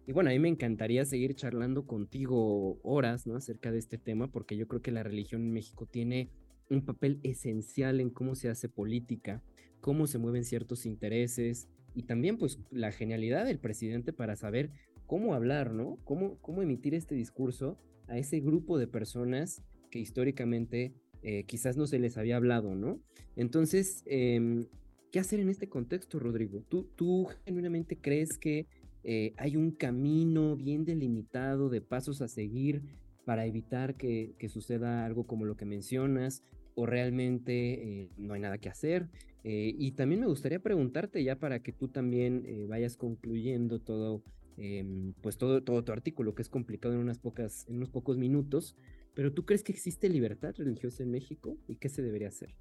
Y 0.05 0.11
bueno, 0.11 0.29
a 0.29 0.33
mí 0.33 0.39
me 0.39 0.49
encantaría 0.49 1.05
seguir 1.05 1.35
charlando 1.35 1.85
contigo 1.85 2.79
horas, 2.83 3.27
¿no? 3.27 3.35
Acerca 3.35 3.71
de 3.71 3.79
este 3.79 3.97
tema, 3.97 4.31
porque 4.31 4.57
yo 4.57 4.67
creo 4.67 4.81
que 4.81 4.91
la 4.91 5.03
religión 5.03 5.41
en 5.43 5.53
México 5.53 5.85
tiene 5.85 6.31
un 6.69 6.83
papel 6.83 7.19
esencial 7.23 7.99
en 7.99 8.09
cómo 8.09 8.35
se 8.35 8.49
hace 8.49 8.69
política, 8.69 9.43
cómo 9.79 10.07
se 10.07 10.17
mueven 10.17 10.43
ciertos 10.43 10.85
intereses 10.85 11.69
y 11.93 12.03
también 12.03 12.37
pues 12.37 12.59
la 12.71 12.91
genialidad 12.91 13.45
del 13.45 13.59
presidente 13.59 14.13
para 14.13 14.35
saber 14.35 14.71
cómo 15.05 15.33
hablar, 15.33 15.73
¿no? 15.73 15.97
Cómo, 16.03 16.37
cómo 16.41 16.61
emitir 16.61 16.93
este 16.93 17.15
discurso 17.15 17.77
a 18.07 18.17
ese 18.17 18.39
grupo 18.39 18.77
de 18.77 18.87
personas 18.87 19.61
que 19.89 19.99
históricamente 19.99 20.93
eh, 21.23 21.43
quizás 21.45 21.77
no 21.77 21.87
se 21.87 21.99
les 21.99 22.17
había 22.17 22.37
hablado, 22.37 22.75
¿no? 22.75 22.99
Entonces, 23.35 24.03
em, 24.05 24.65
¿qué 25.11 25.19
hacer 25.19 25.39
en 25.39 25.49
este 25.49 25.67
contexto, 25.67 26.19
Rodrigo? 26.19 26.63
¿Tú, 26.69 26.89
tú 26.95 27.27
genuinamente 27.45 27.97
crees 27.97 28.37
que 28.37 28.67
eh, 29.03 29.33
hay 29.37 29.55
un 29.55 29.71
camino 29.71 30.55
bien 30.55 30.85
delimitado 30.85 31.69
de 31.69 31.81
pasos 31.81 32.21
a 32.21 32.27
seguir 32.27 32.83
para 33.25 33.45
evitar 33.45 33.95
que, 33.95 34.35
que 34.37 34.49
suceda 34.49 35.05
algo 35.05 35.25
como 35.25 35.45
lo 35.45 35.57
que 35.57 35.65
mencionas? 35.65 36.43
¿O 36.75 36.85
realmente 36.85 38.03
eh, 38.03 38.09
no 38.17 38.33
hay 38.33 38.41
nada 38.41 38.57
que 38.57 38.69
hacer? 38.69 39.09
y 39.49 39.91
también 39.91 40.19
me 40.19 40.27
gustaría 40.27 40.59
preguntarte 40.59 41.23
ya 41.23 41.39
para 41.39 41.63
que 41.63 41.71
tú 41.71 41.87
también 41.87 42.67
vayas 42.67 42.97
concluyendo 42.97 43.79
todo, 43.79 44.21
em, 44.57 45.13
pues 45.21 45.37
todo, 45.37 45.63
todo 45.63 45.83
tu 45.83 45.91
artículo, 45.91 46.35
que 46.35 46.41
es 46.41 46.49
complicado 46.49 46.95
en, 46.95 47.01
unas 47.01 47.19
pocas, 47.19 47.65
en 47.69 47.77
unos 47.77 47.89
pocos 47.89 48.17
minutos. 48.17 48.75
Pero 49.13 49.33
¿tú 49.33 49.45
crees 49.45 49.63
que 49.63 49.71
existe 49.71 50.09
libertad 50.09 50.53
religiosa 50.57 51.03
en 51.03 51.11
México 51.11 51.57
y 51.67 51.77
qué 51.77 51.89
se 51.89 52.03
debería 52.03 52.27
hacer? 52.27 52.53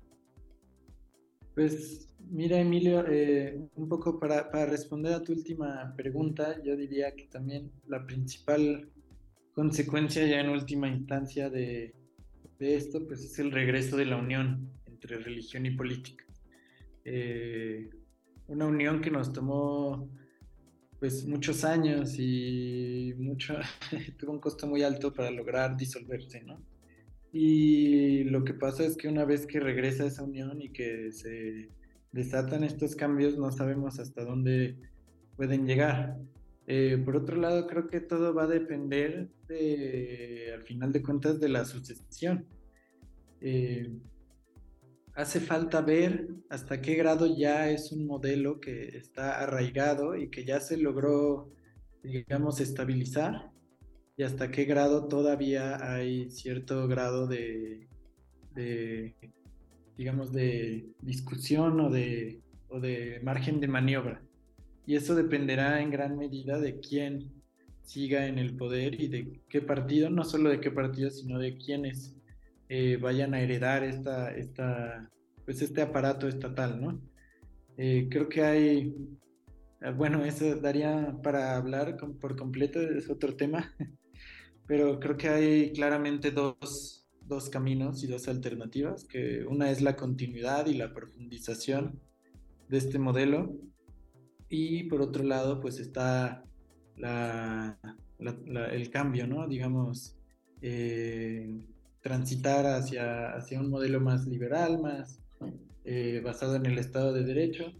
Pues 1.57 2.15
mira, 2.31 2.61
Emilio, 2.61 3.03
eh, 3.09 3.59
un 3.77 3.89
poco 3.89 4.21
para, 4.21 4.67
responder 4.67 5.15
a 5.15 5.23
tu 5.23 5.33
última 5.33 5.95
pregunta, 5.97 6.63
yo 6.63 6.77
diría 6.77 7.15
que 7.15 7.29
también 7.29 7.73
la 7.87 8.07
principal 8.07 8.91
consecuencia 9.53 10.27
ya 10.27 10.41
en 10.41 10.51
última 10.51 10.87
instancia 10.87 11.49
de, 11.49 11.95
esto, 12.59 13.07
pues 13.07 13.25
es 13.25 13.39
el 13.39 13.53
regreso 13.53 13.97
de 13.97 14.05
la 14.05 14.17
unión 14.17 14.71
entre 14.85 15.17
religión 15.17 15.65
y 15.65 15.71
política. 15.71 16.27
Eh, 17.05 17.89
una 18.49 18.67
unión 18.67 19.01
que 19.01 19.11
nos 19.11 19.33
tomó 19.33 20.11
pues 21.07 21.25
muchos 21.25 21.65
años 21.65 22.17
y 22.19 23.15
mucho, 23.17 23.55
tuvo 24.19 24.33
un 24.33 24.41
costo 24.41 24.67
muy 24.67 24.83
alto 24.83 25.15
para 25.15 25.31
lograr 25.31 25.77
disolverse, 25.77 26.43
¿no? 26.43 26.61
Y 27.33 28.25
lo 28.25 28.43
que 28.43 28.55
pasa 28.55 28.85
es 28.85 28.97
que 28.97 29.07
una 29.07 29.25
vez 29.25 29.47
que 29.47 29.61
regresa 29.61 30.05
esa 30.05 30.25
unión 30.25 30.61
y 30.61 30.71
que 30.71 31.13
se 31.13 31.71
desatan 32.11 32.65
estos 32.65 32.97
cambios, 32.97 33.39
no 33.39 33.53
sabemos 33.53 34.01
hasta 34.01 34.25
dónde 34.25 34.79
pueden 35.37 35.65
llegar. 35.65 36.19
Eh, 36.67 37.01
por 37.05 37.15
otro 37.15 37.37
lado, 37.37 37.69
creo 37.69 37.87
que 37.87 38.01
todo 38.01 38.35
va 38.35 38.43
a 38.43 38.49
depender, 38.49 39.29
de, 39.47 40.51
al 40.55 40.65
final 40.65 40.93
de 40.93 41.03
cuentas, 41.05 41.39
de 41.39 41.51
la 41.51 41.65
sucesión. 41.67 42.47
Eh, 43.41 43.93
hace 45.17 45.41
falta 45.41 45.81
ver 45.81 46.29
hasta 46.51 46.83
qué 46.83 46.95
grado 46.95 47.27
ya 47.27 47.71
es 47.71 47.91
un 47.91 48.07
modelo 48.07 48.61
que 48.61 48.97
está 48.99 49.41
arraigado 49.41 50.15
y 50.15 50.29
que 50.29 50.45
ya 50.45 50.61
se 50.61 50.77
logró, 50.77 51.51
digamos, 52.03 52.61
estabilizar 52.61 53.51
y 54.19 54.23
hasta 54.23 54.51
qué 54.51 54.65
grado 54.65 55.09
todavía 55.09 55.95
hay 55.95 56.31
cierto 56.31 56.87
grado 56.87 57.27
de, 57.27 57.89
digamos, 59.97 60.33
de 60.33 60.87
discusión 61.01 61.81
o 61.81 61.91
de, 61.91 62.43
o 62.69 62.79
de 62.79 63.21
margen 63.25 63.59
de 63.59 63.69
maniobra. 63.69 64.23
Y 64.87 64.97
eso 64.97 65.15
dependerá 65.15 65.81
en 65.81 65.91
gran 65.91 66.17
medida 66.19 66.59
de 66.61 66.79
quién 66.79 67.33
siga 67.83 68.27
en 68.27 68.39
el 68.39 68.55
poder 68.57 69.01
y 69.01 69.09
de 69.09 69.41
qué 69.49 69.63
partido, 69.63 70.11
no 70.11 70.25
solo 70.25 70.51
de 70.51 70.61
qué 70.61 70.71
partido, 70.71 71.11
sino 71.11 71.39
de 71.39 71.57
quiénes 71.57 72.16
eh, 72.69 72.99
vayan 73.01 73.35
a 73.35 73.41
heredar 73.41 73.85
esta, 73.85 74.35
esta, 74.35 75.11
pues 75.45 75.63
este 75.63 75.83
aparato 75.83 76.29
estatal, 76.29 76.81
¿no? 76.81 77.01
Eh, 77.77 78.09
creo 78.11 78.29
que 78.29 78.43
hay, 78.43 78.95
ah, 79.83 79.91
bueno, 79.91 80.25
eso 80.25 80.57
daría 80.57 81.17
para 81.23 81.57
hablar 81.57 81.97
por 82.21 82.37
completo, 82.37 82.81
es 82.81 83.09
otro 83.11 83.37
tema, 83.37 83.75
pero 84.67 84.99
creo 84.99 85.17
que 85.17 85.29
hay 85.29 85.73
claramente 85.73 86.31
dos, 86.31 87.07
dos 87.23 87.51
caminos 87.51 88.03
y 88.03 88.07
dos 88.07 88.29
alternativas, 88.29 89.05
que 89.05 89.45
una 89.45 89.71
es 89.71 89.83
la 89.83 89.97
continuidad 89.97 90.67
y 90.67 90.75
la 90.75 90.93
profundización 90.93 92.01
de 92.69 92.79
este 92.79 92.99
modelo, 92.99 93.57
y 94.49 94.85
por 94.85 95.03
otro 95.03 95.25
lado, 95.25 95.61
pues 95.61 95.79
está 95.81 96.45
la, 96.97 97.79
el 98.19 98.91
cambio, 98.91 99.27
¿no? 99.27 99.47
Digamos, 99.47 100.17
eh, 100.63 101.53
transitar 102.07 102.67
hacia, 102.67 103.33
hacia 103.33 103.59
un 103.59 103.69
modelo 103.69 104.01
más 104.01 104.29
liberal, 104.29 104.81
más, 104.81 105.19
eh, 105.85 106.21
basado 106.25 106.55
en 106.55 106.65
el 106.67 106.79
Estado 106.79 107.13
de 107.13 107.25
Derecho. 107.25 107.73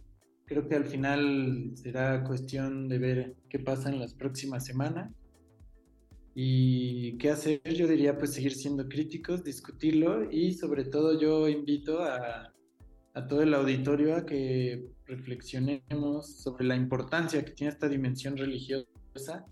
Creo 0.45 0.67
que 0.67 0.75
al 0.75 0.83
final 0.83 1.71
será 1.75 2.25
cuestión 2.25 2.89
de 2.89 2.97
ver 2.97 3.35
qué 3.47 3.59
pasa 3.59 3.89
en 3.89 4.01
las 4.01 4.13
próximas 4.13 4.65
semanas. 4.65 5.13
Y 6.35 7.17
qué 7.19 7.29
hacer, 7.29 7.61
yo 7.73 7.87
diría 7.87 8.17
pues 8.17 8.33
seguir 8.33 8.53
siendo 8.53 8.89
críticos, 8.89 9.45
discutirlo 9.45 10.29
y 10.29 10.53
sobre 10.53 10.83
todo 10.83 11.17
yo 11.19 11.47
invito 11.47 12.01
a, 12.01 12.53
a 13.13 13.27
todo 13.27 13.41
el 13.43 13.53
auditorio 13.53 14.17
a 14.17 14.25
que 14.25 14.89
reflexionemos 15.05 16.41
sobre 16.43 16.65
la 16.65 16.75
importancia 16.75 17.45
que 17.45 17.51
tiene 17.51 17.71
esta 17.71 17.87
dimensión 17.87 18.35
religiosa 18.35 19.45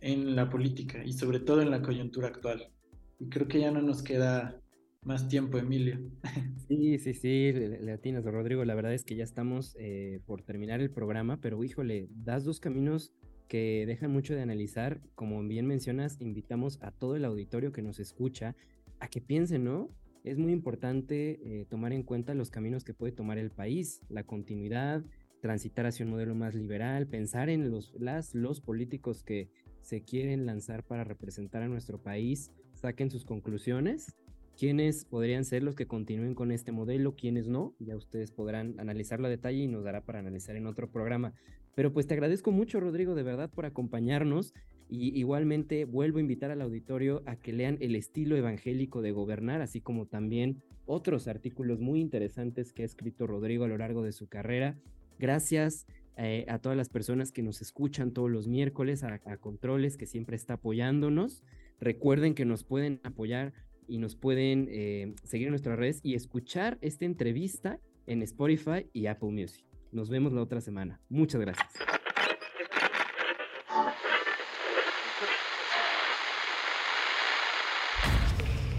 en 0.00 0.36
la 0.36 0.48
política 0.48 1.02
y 1.04 1.12
sobre 1.12 1.40
todo 1.40 1.62
en 1.62 1.72
la 1.72 1.82
coyuntura 1.82 2.28
actual. 2.28 2.73
Y 3.18 3.28
creo 3.28 3.48
que 3.48 3.60
ya 3.60 3.70
no 3.70 3.82
nos 3.82 4.02
queda 4.02 4.60
más 5.02 5.28
tiempo, 5.28 5.58
Emilio. 5.58 5.98
Sí, 6.66 6.98
sí, 6.98 7.12
sí, 7.12 7.52
Latinas, 7.80 8.24
Rodrigo. 8.24 8.64
La 8.64 8.74
verdad 8.74 8.94
es 8.94 9.04
que 9.04 9.16
ya 9.16 9.24
estamos 9.24 9.76
eh, 9.78 10.20
por 10.24 10.42
terminar 10.42 10.80
el 10.80 10.90
programa, 10.90 11.38
pero 11.40 11.62
híjole, 11.62 12.08
das 12.10 12.44
dos 12.44 12.58
caminos 12.58 13.12
que 13.48 13.84
dejan 13.86 14.10
mucho 14.10 14.34
de 14.34 14.40
analizar. 14.40 15.02
Como 15.14 15.42
bien 15.42 15.66
mencionas, 15.66 16.20
invitamos 16.22 16.78
a 16.82 16.90
todo 16.90 17.16
el 17.16 17.26
auditorio 17.26 17.70
que 17.70 17.82
nos 17.82 18.00
escucha 18.00 18.56
a 18.98 19.08
que 19.08 19.20
piensen, 19.20 19.64
¿no? 19.64 19.90
Es 20.24 20.38
muy 20.38 20.52
importante 20.52 21.38
eh, 21.44 21.66
tomar 21.68 21.92
en 21.92 22.02
cuenta 22.02 22.32
los 22.32 22.50
caminos 22.50 22.82
que 22.82 22.94
puede 22.94 23.12
tomar 23.12 23.36
el 23.36 23.50
país, 23.50 24.00
la 24.08 24.24
continuidad, 24.24 25.04
transitar 25.42 25.84
hacia 25.84 26.06
un 26.06 26.12
modelo 26.12 26.34
más 26.34 26.54
liberal, 26.54 27.06
pensar 27.06 27.50
en 27.50 27.70
los, 27.70 27.92
las, 27.98 28.34
los 28.34 28.62
políticos 28.62 29.22
que 29.22 29.50
se 29.82 30.02
quieren 30.02 30.46
lanzar 30.46 30.82
para 30.82 31.04
representar 31.04 31.62
a 31.62 31.68
nuestro 31.68 32.02
país, 32.02 32.50
saquen 32.84 33.10
sus 33.10 33.24
conclusiones 33.24 34.14
quiénes 34.58 35.04
podrían 35.04 35.44
ser 35.44 35.62
los 35.62 35.74
que 35.74 35.86
continúen 35.86 36.34
con 36.34 36.52
este 36.52 36.72
modelo, 36.72 37.16
quiénes 37.16 37.48
no, 37.48 37.74
ya 37.78 37.96
ustedes 37.96 38.30
podrán 38.30 38.78
analizarlo 38.78 39.26
a 39.26 39.30
detalle 39.30 39.58
y 39.58 39.68
nos 39.68 39.84
dará 39.84 40.02
para 40.02 40.20
analizar 40.20 40.56
en 40.56 40.66
otro 40.66 40.90
programa. 40.90 41.34
Pero 41.74 41.92
pues 41.92 42.06
te 42.06 42.14
agradezco 42.14 42.52
mucho, 42.52 42.78
Rodrigo, 42.80 43.14
de 43.14 43.24
verdad, 43.24 43.50
por 43.50 43.66
acompañarnos. 43.66 44.54
Y 44.88 45.18
igualmente 45.18 45.86
vuelvo 45.86 46.18
a 46.18 46.20
invitar 46.20 46.50
al 46.50 46.62
auditorio 46.62 47.22
a 47.26 47.36
que 47.36 47.52
lean 47.52 47.78
El 47.80 47.96
estilo 47.96 48.36
evangélico 48.36 49.02
de 49.02 49.12
gobernar, 49.12 49.60
así 49.60 49.80
como 49.80 50.06
también 50.06 50.62
otros 50.86 51.26
artículos 51.26 51.80
muy 51.80 52.00
interesantes 52.00 52.72
que 52.72 52.82
ha 52.82 52.86
escrito 52.86 53.26
Rodrigo 53.26 53.64
a 53.64 53.68
lo 53.68 53.78
largo 53.78 54.02
de 54.02 54.12
su 54.12 54.28
carrera. 54.28 54.78
Gracias 55.18 55.86
eh, 56.16 56.44
a 56.48 56.58
todas 56.58 56.76
las 56.76 56.90
personas 56.90 57.32
que 57.32 57.42
nos 57.42 57.60
escuchan 57.60 58.12
todos 58.12 58.30
los 58.30 58.46
miércoles, 58.46 59.02
a, 59.02 59.20
a 59.24 59.36
Controles, 59.38 59.96
que 59.96 60.06
siempre 60.06 60.36
está 60.36 60.54
apoyándonos. 60.54 61.42
Recuerden 61.84 62.34
que 62.34 62.46
nos 62.46 62.64
pueden 62.64 62.98
apoyar 63.04 63.52
y 63.86 63.98
nos 63.98 64.16
pueden 64.16 64.68
eh, 64.70 65.14
seguir 65.22 65.48
en 65.48 65.50
nuestras 65.50 65.78
redes 65.78 66.00
y 66.02 66.14
escuchar 66.14 66.78
esta 66.80 67.04
entrevista 67.04 67.78
en 68.06 68.22
Spotify 68.22 68.88
y 68.94 69.06
Apple 69.06 69.28
Music. 69.32 69.66
Nos 69.92 70.08
vemos 70.08 70.32
la 70.32 70.40
otra 70.40 70.62
semana. 70.62 71.02
Muchas 71.10 71.42
gracias. 71.42 71.68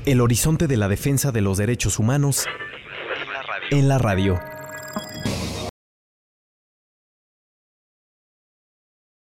El 0.08 0.20
horizonte 0.20 0.66
de 0.66 0.78
la 0.78 0.88
defensa 0.88 1.32
de 1.32 1.42
los 1.42 1.60
derechos 1.60 2.00
humanos 2.00 2.48
en 3.70 3.88
la 3.88 4.00
radio. 4.00 4.40